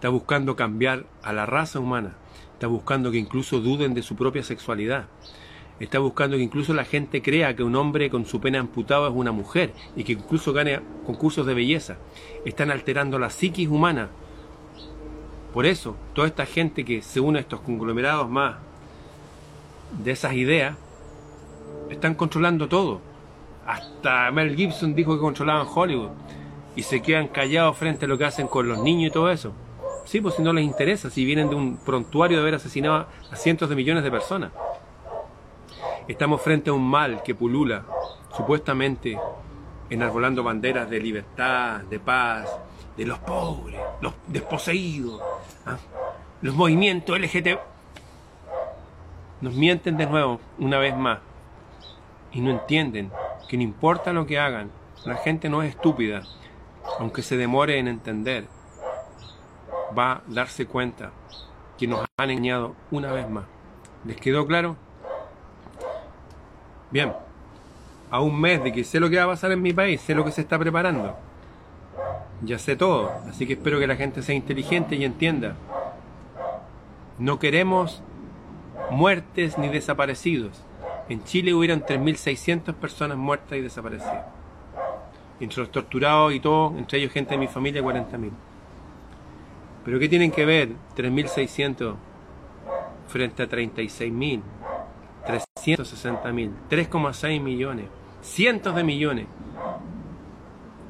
Está 0.04 0.12
buscando 0.12 0.54
cambiar 0.54 1.06
a 1.22 1.32
la 1.32 1.46
raza 1.46 1.80
humana, 1.80 2.12
está 2.52 2.66
buscando 2.66 3.10
que 3.10 3.16
incluso 3.16 3.60
duden 3.60 3.94
de 3.94 4.02
su 4.02 4.16
propia 4.16 4.42
sexualidad, 4.42 5.06
está 5.80 5.98
buscando 5.98 6.36
que 6.36 6.42
incluso 6.42 6.74
la 6.74 6.84
gente 6.84 7.22
crea 7.22 7.56
que 7.56 7.62
un 7.62 7.74
hombre 7.74 8.10
con 8.10 8.26
su 8.26 8.38
pena 8.38 8.60
amputado 8.60 9.08
es 9.08 9.14
una 9.14 9.32
mujer 9.32 9.72
y 9.96 10.04
que 10.04 10.12
incluso 10.12 10.52
gane 10.52 10.80
concursos 11.06 11.46
de 11.46 11.54
belleza. 11.54 11.96
Están 12.44 12.70
alterando 12.70 13.18
la 13.18 13.30
psiquis 13.30 13.66
humana 13.66 14.10
por 15.54 15.64
eso, 15.64 15.96
toda 16.12 16.28
esta 16.28 16.44
gente 16.44 16.84
que 16.84 17.00
se 17.00 17.20
une 17.20 17.38
a 17.38 17.40
estos 17.40 17.60
conglomerados 17.60 18.28
más 18.28 18.56
de 20.02 20.10
esas 20.10 20.34
ideas, 20.34 20.76
están 21.88 22.14
controlando 22.14 22.68
todo. 22.68 23.00
Hasta 23.66 24.30
Mel 24.32 24.54
Gibson 24.54 24.94
dijo 24.94 25.14
que 25.14 25.22
controlaban 25.22 25.66
Hollywood 25.74 26.10
y 26.76 26.82
se 26.82 27.00
quedan 27.00 27.28
callados 27.28 27.78
frente 27.78 28.04
a 28.04 28.08
lo 28.08 28.18
que 28.18 28.26
hacen 28.26 28.48
con 28.48 28.68
los 28.68 28.80
niños 28.80 29.08
y 29.08 29.10
todo 29.10 29.30
eso. 29.30 29.54
Sí, 30.04 30.20
pues 30.20 30.34
si 30.34 30.42
no 30.42 30.52
les 30.52 30.64
interesa, 30.64 31.10
si 31.10 31.24
vienen 31.24 31.48
de 31.48 31.56
un 31.56 31.76
prontuario 31.78 32.36
de 32.36 32.42
haber 32.42 32.54
asesinado 32.54 33.06
a 33.30 33.36
cientos 33.36 33.68
de 33.68 33.76
millones 33.76 34.04
de 34.04 34.10
personas. 34.10 34.52
Estamos 36.06 36.42
frente 36.42 36.68
a 36.70 36.74
un 36.74 36.86
mal 36.86 37.22
que 37.22 37.34
pulula, 37.34 37.84
supuestamente 38.36 39.18
enarbolando 39.88 40.42
banderas 40.42 40.90
de 40.90 41.00
libertad, 41.00 41.80
de 41.82 41.98
paz, 41.98 42.50
de 42.96 43.06
los 43.06 43.18
pobres, 43.20 43.80
los 44.02 44.12
desposeídos, 44.26 45.22
¿ah? 45.64 45.78
los 46.42 46.54
movimientos 46.54 47.18
LGT. 47.18 47.58
Nos 49.40 49.54
mienten 49.54 49.96
de 49.96 50.06
nuevo, 50.06 50.40
una 50.58 50.78
vez 50.78 50.94
más, 50.96 51.20
y 52.32 52.40
no 52.40 52.50
entienden 52.50 53.10
que 53.48 53.56
no 53.56 53.62
importa 53.62 54.12
lo 54.12 54.26
que 54.26 54.38
hagan, 54.38 54.70
la 55.04 55.16
gente 55.16 55.48
no 55.48 55.62
es 55.62 55.70
estúpida, 55.70 56.22
aunque 56.98 57.22
se 57.22 57.36
demore 57.36 57.78
en 57.78 57.88
entender, 57.88 58.46
va 59.96 60.12
a 60.12 60.22
darse 60.26 60.66
cuenta 60.66 61.12
que 61.78 61.86
nos 61.86 62.04
han 62.16 62.30
engañado 62.30 62.74
una 62.90 63.12
vez 63.12 63.28
más. 63.28 63.44
¿Les 64.04 64.16
quedó 64.16 64.46
claro? 64.46 64.76
Bien, 66.90 67.12
a 68.10 68.20
un 68.20 68.40
mes 68.40 68.62
de 68.62 68.72
que 68.72 68.84
sé 68.84 69.00
lo 69.00 69.10
que 69.10 69.16
va 69.16 69.24
a 69.24 69.28
pasar 69.28 69.52
en 69.52 69.62
mi 69.62 69.72
país, 69.72 70.00
sé 70.00 70.14
lo 70.14 70.24
que 70.24 70.30
se 70.30 70.42
está 70.42 70.58
preparando 70.58 71.16
ya 72.42 72.58
sé 72.58 72.76
todo, 72.76 73.12
así 73.28 73.46
que 73.46 73.54
espero 73.54 73.78
que 73.78 73.86
la 73.86 73.96
gente 73.96 74.22
sea 74.22 74.34
inteligente 74.34 74.96
y 74.96 75.04
entienda. 75.04 75.56
No 77.18 77.38
queremos 77.38 78.02
muertes 78.90 79.56
ni 79.58 79.68
desaparecidos. 79.68 80.62
En 81.08 81.22
Chile 81.24 81.54
hubieron 81.54 81.82
3.600 81.82 82.74
personas 82.74 83.16
muertas 83.16 83.58
y 83.58 83.60
desaparecidas. 83.60 84.26
Entre 85.40 85.60
los 85.60 85.70
torturados 85.70 86.32
y 86.32 86.40
todo, 86.40 86.76
entre 86.76 86.98
ellos 86.98 87.12
gente 87.12 87.32
de 87.32 87.38
mi 87.38 87.48
familia, 87.48 87.82
40.000. 87.82 88.30
Pero 89.84 89.98
¿qué 89.98 90.08
tienen 90.08 90.30
que 90.30 90.44
ver 90.44 90.70
3.600 90.96 91.94
frente 93.08 93.42
a 93.42 93.48
36.000, 93.48 94.42
360.000, 95.26 96.50
3,6 96.70 97.40
millones, 97.40 97.86
cientos 98.22 98.74
de 98.74 98.84
millones? 98.84 99.26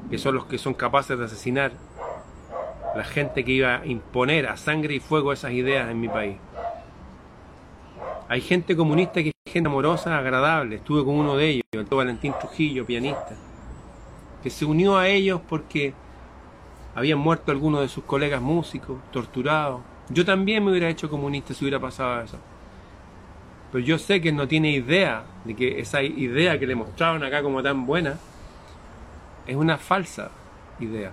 que 0.09 0.17
son 0.17 0.35
los 0.35 0.45
que 0.45 0.57
son 0.57 0.73
capaces 0.73 1.17
de 1.17 1.25
asesinar 1.25 1.71
la 2.95 3.03
gente 3.03 3.43
que 3.43 3.51
iba 3.51 3.77
a 3.77 3.85
imponer 3.85 4.47
a 4.47 4.57
sangre 4.57 4.95
y 4.95 4.99
fuego 4.99 5.33
esas 5.33 5.51
ideas 5.51 5.89
en 5.89 5.99
mi 5.99 6.07
país. 6.07 6.37
Hay 8.27 8.41
gente 8.41 8.75
comunista 8.75 9.21
que 9.21 9.29
es 9.29 9.53
gente 9.53 9.67
amorosa, 9.67 10.17
agradable. 10.17 10.77
Estuve 10.77 11.03
con 11.03 11.15
uno 11.15 11.35
de 11.35 11.49
ellos, 11.49 11.63
el 11.73 11.83
Valentín 11.85 12.33
Trujillo, 12.39 12.85
pianista, 12.85 13.35
que 14.41 14.49
se 14.49 14.65
unió 14.65 14.97
a 14.97 15.07
ellos 15.07 15.41
porque 15.47 15.93
habían 16.95 17.19
muerto 17.19 17.51
algunos 17.51 17.81
de 17.81 17.89
sus 17.89 18.05
colegas 18.05 18.41
músicos, 18.41 18.97
torturados. 19.11 19.81
Yo 20.09 20.25
también 20.25 20.63
me 20.63 20.71
hubiera 20.71 20.89
hecho 20.89 21.09
comunista 21.09 21.53
si 21.53 21.65
hubiera 21.65 21.79
pasado 21.79 22.21
eso. 22.21 22.37
Pero 23.71 23.83
yo 23.83 23.97
sé 23.99 24.21
que 24.21 24.29
él 24.29 24.35
no 24.37 24.47
tiene 24.47 24.71
idea 24.71 25.25
de 25.43 25.55
que 25.55 25.79
esa 25.79 26.01
idea 26.01 26.57
que 26.57 26.65
le 26.65 26.75
mostraron 26.75 27.23
acá 27.23 27.43
como 27.43 27.61
tan 27.61 27.85
buena, 27.85 28.17
es 29.45 29.55
una 29.55 29.77
falsa 29.77 30.31
idea 30.79 31.11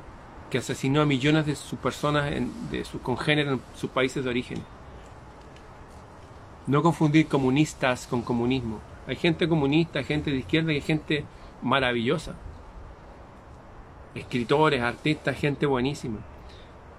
que 0.48 0.58
asesinó 0.58 1.00
a 1.00 1.06
millones 1.06 1.46
de 1.46 1.56
sus 1.56 1.78
personas, 1.78 2.30
de 2.70 2.84
sus 2.84 3.00
congéneres 3.00 3.54
en 3.54 3.60
sus 3.74 3.90
países 3.90 4.22
de 4.22 4.30
origen. 4.30 4.62
No 6.66 6.82
confundir 6.82 7.26
comunistas 7.26 8.06
con 8.06 8.22
comunismo. 8.22 8.78
Hay 9.08 9.16
gente 9.16 9.48
comunista, 9.48 9.98
hay 9.98 10.04
gente 10.04 10.30
de 10.30 10.36
izquierda 10.36 10.72
y 10.72 10.76
hay 10.76 10.80
gente 10.82 11.24
maravillosa. 11.62 12.34
Escritores, 14.14 14.80
artistas, 14.82 15.36
gente 15.36 15.66
buenísima. 15.66 16.18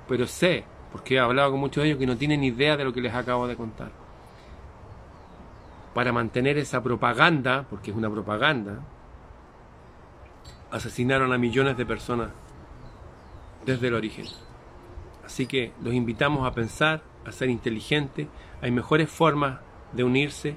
Pero 0.07 0.27
sé, 0.27 0.63
porque 0.91 1.15
he 1.15 1.19
hablado 1.19 1.51
con 1.51 1.59
muchos 1.59 1.83
de 1.83 1.89
ellos, 1.89 1.99
que 1.99 2.07
no 2.07 2.17
tienen 2.17 2.43
idea 2.43 2.77
de 2.77 2.83
lo 2.83 2.93
que 2.93 3.01
les 3.01 3.13
acabo 3.13 3.47
de 3.47 3.55
contar. 3.55 3.91
Para 5.93 6.11
mantener 6.11 6.57
esa 6.57 6.81
propaganda, 6.81 7.65
porque 7.69 7.91
es 7.91 7.97
una 7.97 8.09
propaganda, 8.09 8.79
asesinaron 10.71 11.31
a 11.31 11.37
millones 11.37 11.77
de 11.77 11.85
personas 11.85 12.29
desde 13.65 13.87
el 13.87 13.93
origen. 13.93 14.25
Así 15.23 15.45
que 15.45 15.71
los 15.83 15.93
invitamos 15.93 16.45
a 16.45 16.53
pensar, 16.53 17.01
a 17.25 17.31
ser 17.31 17.49
inteligentes. 17.49 18.27
Hay 18.61 18.71
mejores 18.71 19.09
formas 19.09 19.59
de 19.93 20.03
unirse 20.03 20.55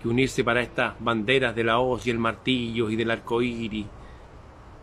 que 0.00 0.08
unirse 0.08 0.44
para 0.44 0.62
estas 0.62 0.94
banderas 1.00 1.54
de 1.54 1.64
la 1.64 1.78
hoz 1.78 2.06
y 2.06 2.10
el 2.10 2.18
martillo 2.18 2.90
y 2.90 2.96
del 2.96 3.10
arco 3.10 3.42
iris. 3.42 3.86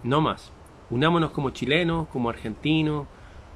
No 0.04 0.22
más. 0.22 0.52
Unámonos 0.90 1.32
como 1.32 1.52
chilenos, 1.52 2.08
como 2.10 2.30
argentinos, 2.30 3.08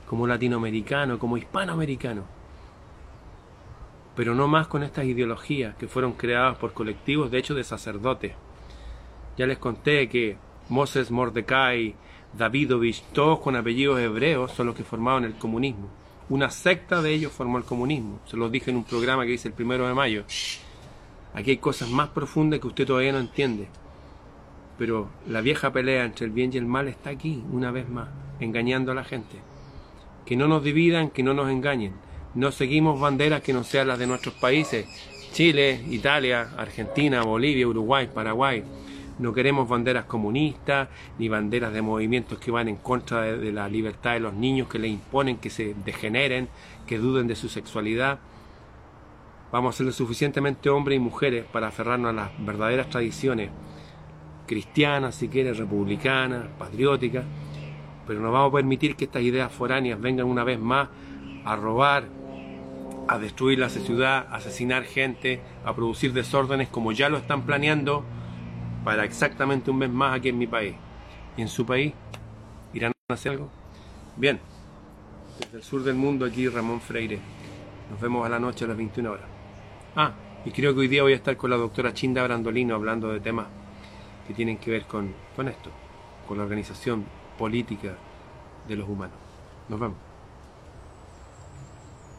como 0.07 0.27
latinoamericanos, 0.27 1.19
como 1.19 1.37
hispanoamericanos. 1.37 2.25
Pero 4.15 4.33
no 4.33 4.47
más 4.47 4.67
con 4.67 4.83
estas 4.83 5.05
ideologías 5.05 5.75
que 5.75 5.87
fueron 5.87 6.13
creadas 6.13 6.57
por 6.57 6.73
colectivos, 6.73 7.29
de 7.31 7.39
hecho, 7.39 7.53
de 7.53 7.63
sacerdotes 7.63 8.33
ya 9.37 9.45
les 9.45 9.57
conté 9.57 10.07
que 10.07 10.37
Moses 10.69 11.11
Mordecai, 11.11 11.95
Davidovich, 12.37 13.03
todos 13.13 13.39
con 13.39 13.55
apellidos 13.55 13.99
hebreos, 13.99 14.51
son 14.51 14.67
los 14.67 14.75
que 14.75 14.83
formaron 14.83 15.25
el 15.25 15.35
comunismo. 15.35 15.89
Una 16.29 16.49
secta 16.49 17.01
de 17.01 17.13
ellos 17.13 17.31
formó 17.31 17.57
el 17.57 17.65
comunismo. 17.65 18.19
Se 18.25 18.37
los 18.37 18.51
dije 18.51 18.71
en 18.71 18.77
un 18.77 18.83
programa 18.83 19.25
que 19.25 19.33
hice 19.33 19.49
el 19.49 19.53
primero 19.53 19.87
de 19.87 19.93
mayo. 19.93 20.23
Aquí 21.33 21.51
hay 21.51 21.57
cosas 21.57 21.89
más 21.89 22.09
profundas 22.09 22.59
que 22.59 22.67
usted 22.67 22.87
todavía 22.87 23.11
no 23.11 23.19
entiende. 23.19 23.67
Pero 24.77 25.09
la 25.27 25.41
vieja 25.41 25.71
pelea 25.71 26.03
entre 26.05 26.25
el 26.25 26.31
bien 26.31 26.51
y 26.53 26.57
el 26.57 26.65
mal 26.65 26.87
está 26.87 27.09
aquí, 27.09 27.43
una 27.51 27.71
vez 27.71 27.87
más, 27.87 28.09
engañando 28.39 28.91
a 28.91 28.95
la 28.95 29.03
gente. 29.03 29.37
Que 30.25 30.35
no 30.35 30.47
nos 30.47 30.63
dividan, 30.63 31.09
que 31.09 31.23
no 31.23 31.33
nos 31.33 31.49
engañen. 31.49 31.93
No 32.33 32.51
seguimos 32.51 32.99
banderas 32.99 33.41
que 33.41 33.53
no 33.53 33.63
sean 33.63 33.87
las 33.87 33.99
de 33.99 34.07
nuestros 34.07 34.35
países. 34.35 34.85
Chile, 35.31 35.81
Italia, 35.89 36.49
Argentina, 36.57 37.23
Bolivia, 37.23 37.67
Uruguay, 37.67 38.09
Paraguay, 38.13 38.63
No 39.17 39.31
queremos 39.31 39.69
banderas 39.69 40.03
comunistas, 40.03 40.89
ni 41.17 41.29
banderas 41.29 41.71
de 41.71 41.81
movimientos 41.81 42.37
que 42.37 42.51
van 42.51 42.67
en 42.67 42.75
contra 42.75 43.21
de, 43.21 43.51
la 43.53 43.69
libertad 43.69 44.11
de 44.11 44.19
los 44.19 44.33
niños, 44.33 44.67
que 44.67 44.77
les 44.77 44.91
imponen 44.91 45.37
que 45.37 45.49
se 45.49 45.73
degeneren, 45.85 46.49
que 46.85 46.97
duden 46.97 47.25
de 47.27 47.37
su 47.37 47.47
sexualidad. 47.47 48.19
Vamos 49.53 49.73
a 49.73 49.77
ser 49.77 49.85
lo 49.85 49.93
suficientemente 49.93 50.69
hombres 50.69 50.97
y 50.97 50.99
mujeres 50.99 51.45
para 51.45 51.67
aferrarnos 51.67 52.09
a 52.09 52.13
las 52.13 52.45
verdaderas 52.45 52.89
tradiciones 52.89 53.51
cristianas, 54.45 55.15
si 55.15 55.27
quieres, 55.27 55.57
republicanas, 55.57 56.47
patrióticas, 56.57 57.25
pero 58.07 58.19
no 58.19 58.31
vamos 58.31 58.49
a 58.49 58.55
permitir 58.57 58.95
que 58.95 59.05
estas 59.05 59.23
ideas 59.23 59.51
foráneas 59.51 59.99
vengan 59.99 60.27
una 60.27 60.43
vez 60.43 60.59
más 60.59 60.89
a 61.43 61.55
robar, 61.55 62.05
a 63.07 63.17
destruir 63.19 63.59
la 63.59 63.69
ciudad, 63.69 64.27
a 64.29 64.35
asesinar 64.35 64.83
gente, 64.83 65.41
a 65.63 65.75
producir 65.75 66.13
desórdenes 66.13 66.69
como 66.69 66.91
ya 66.91 67.09
lo 67.09 67.17
están 67.17 67.43
planeando 67.43 68.03
para 68.83 69.03
exactamente 69.03 69.71
un 69.71 69.77
mes 69.77 69.89
más 69.89 70.15
aquí 70.15 70.29
en 70.29 70.37
mi 70.37 70.47
país. 70.47 70.75
¿Y 71.37 71.41
en 71.41 71.47
su 71.47 71.65
país? 71.65 71.93
¿Irán 72.73 72.91
a 73.09 73.13
hacer 73.13 73.33
algo? 73.33 73.49
Bien, 74.15 74.39
desde 75.39 75.57
el 75.57 75.63
sur 75.63 75.83
del 75.83 75.95
mundo 75.95 76.25
aquí 76.25 76.47
Ramón 76.47 76.81
Freire. 76.81 77.19
Nos 77.91 77.99
vemos 77.99 78.25
a 78.25 78.29
la 78.29 78.39
noche 78.39 78.65
a 78.65 78.67
las 78.67 78.77
21 78.77 79.11
horas. 79.11 79.25
Ah, 79.95 80.13
y 80.45 80.51
creo 80.51 80.73
que 80.73 80.81
hoy 80.81 80.87
día 80.87 81.03
voy 81.03 81.13
a 81.13 81.15
estar 81.15 81.35
con 81.37 81.49
la 81.49 81.57
doctora 81.57 81.93
Chinda 81.93 82.23
Brandolino 82.23 82.75
hablando 82.75 83.09
de 83.09 83.19
temas 83.19 83.47
que 84.27 84.33
tienen 84.33 84.57
que 84.57 84.71
ver 84.71 84.85
con, 84.85 85.13
con 85.35 85.47
esto, 85.47 85.69
con 86.27 86.37
la 86.37 86.43
organización 86.43 87.05
política 87.37 87.97
de 88.67 88.75
los 88.75 88.87
humanos. 88.87 89.17
Nos 89.69 89.79
vemos. 89.79 90.04